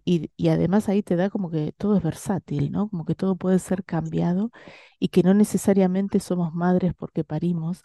y- 0.06 0.32
y 0.38 0.48
además 0.50 0.88
ahí 0.90 1.04
te 1.04 1.16
da 1.18 1.30
como 1.30 1.50
que 1.52 1.74
todo 1.74 1.98
es 1.98 2.04
versátil, 2.04 2.72
¿no? 2.72 2.90
Como 2.90 3.04
que 3.06 3.14
todo 3.16 3.36
puede 3.36 3.60
ser 3.60 3.84
cambiado 3.84 4.52
y 5.00 5.10
que 5.10 5.22
no 5.24 5.34
necesariamente 5.34 6.20
somos 6.22 6.54
madres 6.54 6.94
porque 6.98 7.24
parimos, 7.26 7.84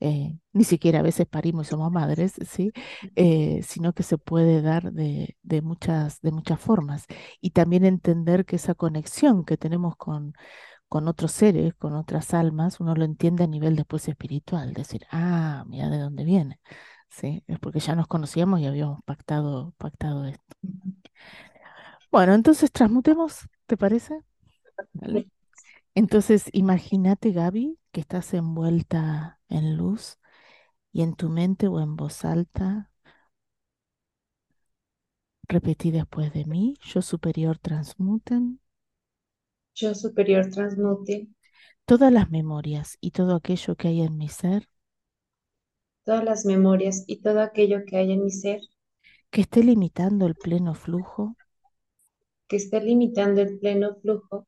eh, 0.00 0.38
ni 0.52 0.64
siquiera 0.64 0.98
a 1.00 1.02
veces 1.02 1.26
parimos 1.26 1.66
y 1.68 1.70
somos 1.70 1.90
madres, 1.92 2.34
¿sí? 2.48 2.72
Eh, 3.16 3.60
sino 3.62 3.92
que 3.94 4.02
se 4.02 4.18
puede 4.18 4.60
dar 4.62 4.92
de, 4.92 5.36
de 5.42 5.62
muchas, 5.62 6.20
de 6.20 6.30
muchas 6.32 6.60
formas. 6.60 7.06
Y 7.40 7.50
también 7.50 7.84
entender 7.86 8.44
que 8.44 8.56
esa 8.56 8.74
conexión 8.74 9.44
que 9.44 9.56
tenemos 9.56 9.96
con 9.96 10.34
con 10.92 11.08
otros 11.08 11.32
seres, 11.32 11.72
con 11.74 11.94
otras 11.94 12.34
almas, 12.34 12.78
uno 12.78 12.94
lo 12.94 13.04
entiende 13.06 13.44
a 13.44 13.46
nivel 13.46 13.76
después 13.76 14.08
espiritual, 14.08 14.74
decir, 14.74 15.06
ah, 15.10 15.64
mira 15.66 15.88
de 15.88 15.96
dónde 15.98 16.22
viene. 16.24 16.60
Sí, 17.08 17.42
es 17.46 17.58
porque 17.60 17.80
ya 17.80 17.94
nos 17.96 18.08
conocíamos 18.08 18.60
y 18.60 18.66
habíamos 18.66 19.02
pactado, 19.04 19.72
pactado 19.78 20.26
esto. 20.26 20.56
Bueno, 22.10 22.34
entonces 22.34 22.70
transmutemos, 22.72 23.48
¿te 23.66 23.76
parece? 23.76 24.20
Vale. 24.94 25.28
Entonces, 25.94 26.44
imagínate, 26.52 27.32
Gaby, 27.32 27.78
que 27.92 28.00
estás 28.02 28.34
envuelta 28.34 29.40
en 29.48 29.76
luz 29.76 30.18
y 30.92 31.02
en 31.02 31.14
tu 31.16 31.30
mente 31.30 31.68
o 31.68 31.80
en 31.80 31.96
voz 31.96 32.24
alta, 32.24 32.90
repetí 35.48 35.92
después 35.92 36.32
de 36.32 36.44
mí, 36.46 36.76
yo 36.82 37.00
superior 37.00 37.56
transmuten 37.58 38.58
Yo 39.74 39.94
superior 39.94 40.50
transmute 40.50 41.28
todas 41.84 42.12
las 42.12 42.28
memorias 42.28 42.98
y 43.00 43.12
todo 43.12 43.36
aquello 43.36 43.76
que 43.76 43.86
hay 43.86 44.00
en 44.02 44.16
mi 44.16 44.28
ser 44.28 44.68
todas 46.04 46.22
las 46.22 46.44
memorias 46.44 47.02
y 47.08 47.22
todo 47.22 47.40
aquello 47.40 47.84
que 47.84 47.96
hay 47.96 48.12
en 48.12 48.22
mi 48.22 48.30
ser 48.30 48.60
que 49.32 49.40
esté 49.40 49.64
limitando 49.64 50.26
el 50.26 50.36
pleno 50.36 50.74
flujo 50.74 51.34
que 52.46 52.54
esté 52.54 52.80
limitando 52.80 53.40
el 53.42 53.58
pleno 53.58 53.96
flujo 54.00 54.46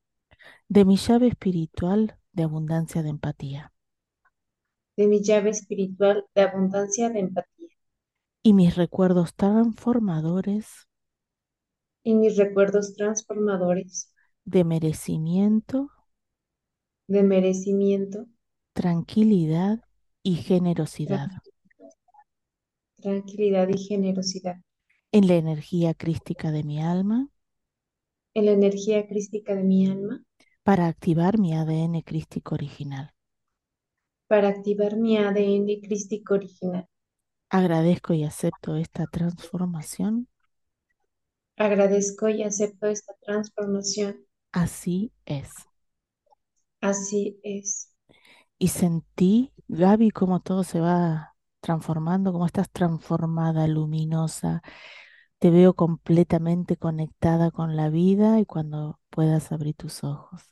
de 0.69 0.85
mi 0.85 0.97
llave 0.99 1.29
espiritual 1.29 2.19
de 2.35 2.43
abundancia 2.43 3.03
de 3.03 3.09
empatía. 3.09 3.73
de 4.97 5.07
mi 5.07 5.23
llave 5.23 5.51
espiritual 5.51 6.27
de 6.35 6.43
abundancia 6.43 7.09
de 7.09 7.21
empatía. 7.21 7.69
Y 8.45 8.53
mis 8.53 8.77
recuerdos 8.77 9.35
transformadores 9.35 10.87
y 12.05 12.15
mis 12.15 12.37
recuerdos 12.37 12.95
transformadores 12.95 14.14
de 14.47 14.65
merecimiento, 14.65 15.91
de 17.09 17.23
merecimiento, 17.23 18.27
tranquilidad 18.73 19.81
y 20.23 20.37
generosidad 20.37 21.29
tran- 21.29 21.41
tranquilidad 23.01 23.69
y 23.69 23.79
generosidad 23.79 24.57
en 25.13 25.29
la 25.29 25.37
energía 25.37 25.95
crística 25.95 26.51
de 26.53 26.63
mi 26.63 26.83
alma 26.83 27.29
en 28.35 28.45
la 28.47 28.53
energía 28.53 29.09
crística 29.09 29.57
de 29.57 29.65
mi 29.65 29.89
alma 29.89 30.23
para 30.63 30.87
activar 30.89 31.39
mi 31.39 31.55
ADN 31.55 32.03
crístico 32.05 32.55
original. 32.55 33.13
para 34.29 34.49
activar 34.49 34.97
mi 35.03 35.17
ADN 35.17 35.81
crístico 35.81 36.35
original. 36.35 36.87
Agradezco 37.49 38.13
y 38.13 38.25
acepto 38.25 38.77
esta 38.77 39.07
transformación. 39.07 40.29
Agradezco 41.57 42.29
y 42.29 42.45
acepto 42.45 42.87
esta 42.87 43.13
transformación. 43.27 44.24
Así 44.55 45.13
es. 45.27 45.51
Así 46.81 47.41
es. 47.43 47.91
Y 48.59 48.69
sentí, 48.69 49.53
Gaby, 49.69 50.11
cómo 50.11 50.41
todo 50.41 50.65
se 50.65 50.81
va 50.81 51.37
transformando, 51.61 52.33
cómo 52.33 52.47
estás 52.47 52.71
transformada, 52.71 53.67
luminosa. 53.69 54.63
Te 55.39 55.51
veo 55.51 55.75
completamente 55.75 56.77
conectada 56.77 57.51
con 57.51 57.77
la 57.77 57.91
vida 57.91 58.41
y 58.41 58.47
cuando 58.47 59.01
puedas 59.11 59.53
abrir 59.53 59.75
tus 59.77 60.05
ojos. 60.05 60.43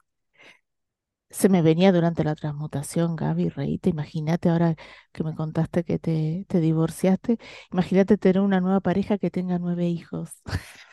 Se 1.30 1.48
me 1.48 1.62
venía 1.62 1.92
durante 1.92 2.24
la 2.24 2.34
transmutación, 2.34 3.16
Gaby, 3.16 3.48
reíte. 3.48 3.88
Imagínate 3.90 4.50
ahora 4.50 4.76
que 5.12 5.24
me 5.24 5.34
contaste 5.34 5.82
que 5.84 5.98
te, 5.98 6.44
te 6.48 6.60
divorciaste. 6.60 7.38
Imagínate 7.72 8.18
tener 8.18 8.40
una 8.40 8.60
nueva 8.60 8.80
pareja 8.80 9.16
que 9.18 9.30
tenga 9.30 9.58
nueve 9.58 9.88
hijos 9.88 10.30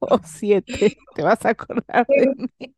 o 0.00 0.18
siete. 0.24 0.98
Te 1.14 1.22
vas 1.22 1.44
a 1.46 1.50
acordar 1.50 2.06
de 2.16 2.28
mí. 2.36 2.74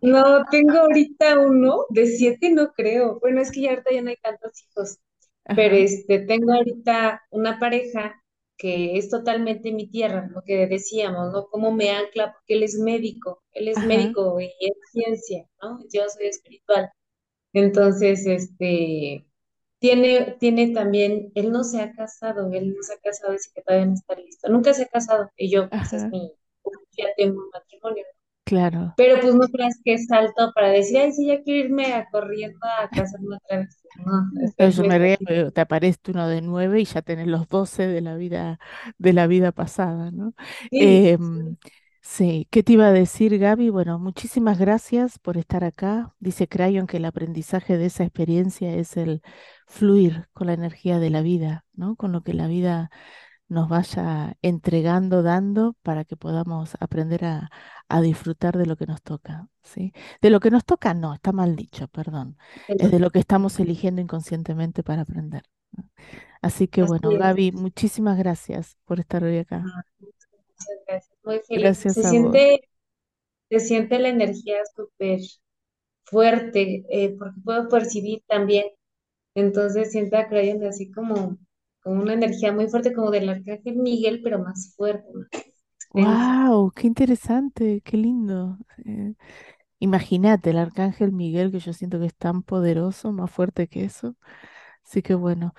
No, 0.00 0.44
tengo 0.50 0.78
ahorita 0.78 1.38
uno 1.38 1.86
de 1.90 2.06
siete, 2.06 2.50
no 2.50 2.72
creo. 2.72 3.20
Bueno, 3.20 3.40
es 3.40 3.52
que 3.52 3.62
ya 3.62 3.70
ahorita 3.70 3.92
ya 3.92 4.02
no 4.02 4.10
hay 4.10 4.16
tantos 4.16 4.52
hijos, 4.64 4.98
pero 5.54 5.76
este, 5.76 6.20
tengo 6.20 6.52
ahorita 6.52 7.22
una 7.30 7.58
pareja 7.58 8.22
que 8.58 8.96
es 8.98 9.10
totalmente 9.10 9.72
mi 9.72 9.88
tierra, 9.88 10.28
lo 10.32 10.42
que 10.42 10.66
decíamos, 10.66 11.32
¿no? 11.32 11.48
Cómo 11.48 11.72
me 11.72 11.90
ancla, 11.90 12.32
porque 12.32 12.54
él 12.54 12.62
es 12.64 12.78
médico, 12.78 13.42
él 13.52 13.68
es 13.68 13.78
ajá, 13.78 13.86
médico 13.86 14.40
y 14.40 14.46
es 14.60 14.72
ciencia, 14.92 15.48
¿no? 15.62 15.80
Yo 15.92 16.02
soy 16.08 16.26
espiritual. 16.26 16.90
Entonces, 17.52 18.26
este, 18.26 19.26
tiene, 19.82 20.36
tiene 20.40 20.72
también, 20.72 21.32
él 21.34 21.52
no 21.52 21.64
se 21.64 21.82
ha 21.82 21.92
casado, 21.92 22.50
él 22.52 22.70
no 22.74 22.82
se 22.82 22.94
ha 22.94 22.98
casado, 22.98 23.32
dice 23.34 23.50
que 23.54 23.62
todavía 23.62 23.86
no 23.88 23.94
está 23.94 24.14
listo. 24.14 24.48
Nunca 24.48 24.72
se 24.74 24.84
ha 24.84 24.86
casado, 24.86 25.30
y 25.36 25.50
yo, 25.52 25.68
pues 25.68 25.92
es 25.92 26.04
mi, 26.06 26.32
ya 26.96 27.06
tengo 27.16 27.40
un 27.42 27.50
matrimonio. 27.52 28.04
Claro. 28.44 28.94
Pero 28.96 29.20
pues 29.20 29.34
no 29.34 29.48
creas 29.48 29.80
que 29.84 29.94
es 29.94 30.06
salto 30.06 30.52
para 30.54 30.68
decir, 30.70 30.98
ay, 30.98 31.12
sí, 31.12 31.26
ya 31.26 31.42
quiero 31.42 31.66
irme 31.68 31.94
a 31.94 32.08
corriendo 32.10 32.58
a 32.78 32.88
casarme 32.90 33.36
otra 33.36 33.58
vez. 33.58 33.78
No, 34.06 34.30
me 34.88 35.18
pero 35.18 35.50
te 35.52 35.60
aparece 35.60 35.98
uno 36.08 36.28
de 36.28 36.42
nueve 36.42 36.80
y 36.80 36.84
ya 36.84 37.02
tenés 37.02 37.26
los 37.26 37.48
doce 37.48 37.86
de 37.86 38.00
la 38.00 38.14
vida, 38.16 38.58
de 38.98 39.12
la 39.12 39.26
vida 39.26 39.52
pasada, 39.52 40.10
¿no? 40.10 40.34
Sí, 40.70 40.78
Em, 40.78 41.56
sí, 41.58 41.58
¿qué 42.50 42.62
te 42.62 42.72
iba 42.72 42.86
a 42.88 42.92
decir, 42.92 43.38
Gaby? 43.38 43.70
Bueno, 43.70 43.98
muchísimas 43.98 44.58
gracias 44.58 45.18
por 45.18 45.36
estar 45.36 45.64
acá. 45.64 46.14
Dice 46.18 46.48
Crayon 46.48 46.86
que 46.86 46.96
el 46.98 47.04
aprendizaje 47.04 47.78
de 47.78 47.86
esa 47.86 48.04
experiencia 48.04 48.74
es 48.74 48.96
el 48.96 49.22
fluir 49.66 50.28
con 50.32 50.48
la 50.48 50.52
energía 50.54 50.98
de 50.98 51.10
la 51.10 51.22
vida, 51.22 51.64
¿no? 51.74 51.96
Con 51.96 52.12
lo 52.12 52.22
que 52.22 52.34
la 52.34 52.48
vida 52.48 52.90
nos 53.48 53.68
vaya 53.68 54.36
entregando, 54.42 55.22
dando, 55.22 55.76
para 55.82 56.04
que 56.04 56.16
podamos 56.16 56.76
aprender 56.80 57.24
a, 57.24 57.50
a 57.88 58.00
disfrutar 58.00 58.58
de 58.58 58.66
lo 58.66 58.76
que 58.76 58.86
nos 58.86 59.02
toca, 59.02 59.48
¿sí? 59.62 59.92
De 60.20 60.30
lo 60.30 60.40
que 60.40 60.50
nos 60.50 60.64
toca, 60.64 60.94
no, 60.94 61.14
está 61.14 61.32
mal 61.32 61.54
dicho, 61.54 61.88
perdón. 61.88 62.36
Es 62.68 62.90
de 62.90 62.98
lo 62.98 63.10
que 63.10 63.20
estamos 63.20 63.60
eligiendo 63.60 64.00
inconscientemente 64.00 64.82
para 64.82 65.02
aprender. 65.02 65.44
¿no? 65.72 65.84
Así 66.40 66.66
que 66.68 66.82
bueno, 66.82 67.10
es. 67.12 67.18
Gaby, 67.18 67.52
muchísimas 67.52 68.18
gracias 68.18 68.76
por 68.84 69.00
estar 69.00 69.22
hoy 69.22 69.38
acá. 69.38 69.64
Gracias, 71.24 71.24
muy 71.24 71.40
feliz. 71.48 71.84
Se 71.92 72.02
Gracias 72.02 72.12
vos. 72.12 72.40
siente, 72.40 72.60
se 73.50 73.60
siente 73.60 73.98
la 74.00 74.10
energía 74.10 74.58
súper 74.76 75.20
fuerte, 76.04 76.84
eh, 76.90 77.16
porque 77.18 77.40
puedo 77.44 77.68
percibir 77.68 78.22
también. 78.28 78.66
Entonces 79.34 79.92
siento 79.92 80.16
a 80.18 80.28
Crayon 80.28 80.64
así 80.66 80.90
como, 80.92 81.38
como 81.82 82.02
una 82.02 82.14
energía 82.14 82.52
muy 82.52 82.68
fuerte, 82.68 82.94
como 82.94 83.10
del 83.12 83.28
arcángel 83.30 83.76
Miguel, 83.76 84.20
pero 84.24 84.40
más 84.40 84.74
fuerte, 84.76 85.08
más. 85.92 86.18
¡Wow! 86.48 86.72
¡Qué 86.74 86.86
interesante! 86.86 87.82
¡Qué 87.84 87.96
lindo! 87.96 88.58
Eh, 88.84 89.14
imagínate 89.78 90.50
el 90.50 90.58
arcángel 90.58 91.12
Miguel, 91.12 91.52
que 91.52 91.60
yo 91.60 91.72
siento 91.72 91.98
que 92.00 92.06
es 92.06 92.16
tan 92.16 92.42
poderoso, 92.42 93.12
más 93.12 93.30
fuerte 93.30 93.68
que 93.68 93.84
eso. 93.84 94.16
Así 94.84 95.02
que 95.02 95.14
bueno, 95.14 95.54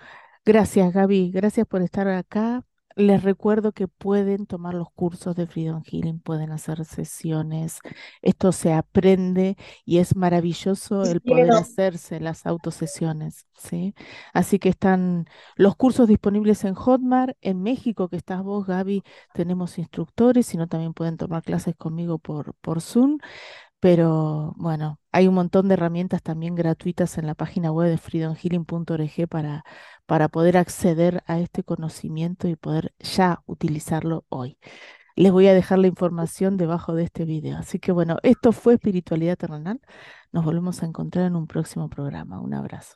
gracias 0.45 0.93
Gaby, 0.93 1.31
gracias 1.31 1.67
por 1.67 1.81
estar 1.83 2.07
acá. 2.09 2.65
Les 2.95 3.23
recuerdo 3.23 3.71
que 3.71 3.87
pueden 3.87 4.45
tomar 4.45 4.75
los 4.75 4.91
cursos 4.91 5.35
de 5.35 5.47
Freedom 5.47 5.81
Healing, 5.83 6.19
pueden 6.19 6.51
hacer 6.51 6.85
sesiones. 6.85 7.79
Esto 8.21 8.51
se 8.51 8.71
aprende 8.73 9.57
y 9.83 9.97
es 9.97 10.15
maravilloso 10.15 11.03
el 11.03 11.21
poder 11.21 11.51
hacerse 11.51 12.19
las 12.19 12.45
autosesiones, 12.45 13.47
¿sí? 13.57 13.95
Así 14.33 14.59
que 14.59 14.69
están 14.69 15.25
los 15.55 15.75
cursos 15.75 16.07
disponibles 16.07 16.63
en 16.65 16.75
Hotmart, 16.75 17.35
en 17.41 17.63
México, 17.63 18.09
que 18.09 18.17
estás 18.17 18.43
vos, 18.43 18.67
Gaby, 18.67 19.03
tenemos 19.33 19.79
instructores, 19.79 20.45
sino 20.45 20.67
también 20.67 20.93
pueden 20.93 21.17
tomar 21.17 21.41
clases 21.41 21.75
conmigo 21.75 22.19
por, 22.19 22.53
por 22.55 22.79
Zoom. 22.81 23.17
Pero 23.83 24.53
bueno, 24.55 24.97
hay 25.11 25.27
un 25.27 25.33
montón 25.35 25.67
de 25.67 25.73
herramientas 25.73 26.23
también 26.23 26.55
gratuitas 26.55 27.17
en 27.17 27.27
la 27.27 27.35
página 27.35 27.69
web 27.69 27.89
de 27.89 27.97
freedomhealing.org 27.97 29.27
para, 29.29 29.65
para 30.05 30.29
poder 30.29 30.55
acceder 30.55 31.21
a 31.27 31.39
este 31.39 31.65
conocimiento 31.65 32.47
y 32.47 32.55
poder 32.55 32.93
ya 32.99 33.43
utilizarlo 33.45 34.23
hoy. 34.29 34.57
Les 35.17 35.33
voy 35.33 35.47
a 35.47 35.53
dejar 35.53 35.79
la 35.79 35.87
información 35.87 36.55
debajo 36.55 36.95
de 36.95 37.03
este 37.03 37.25
video. 37.25 37.57
Así 37.57 37.77
que 37.77 37.91
bueno, 37.91 38.19
esto 38.23 38.53
fue 38.53 38.75
Espiritualidad 38.75 39.35
Terrenal. 39.37 39.81
Nos 40.31 40.45
volvemos 40.45 40.81
a 40.81 40.85
encontrar 40.85 41.25
en 41.25 41.35
un 41.35 41.47
próximo 41.47 41.89
programa. 41.89 42.39
Un 42.39 42.53
abrazo. 42.53 42.95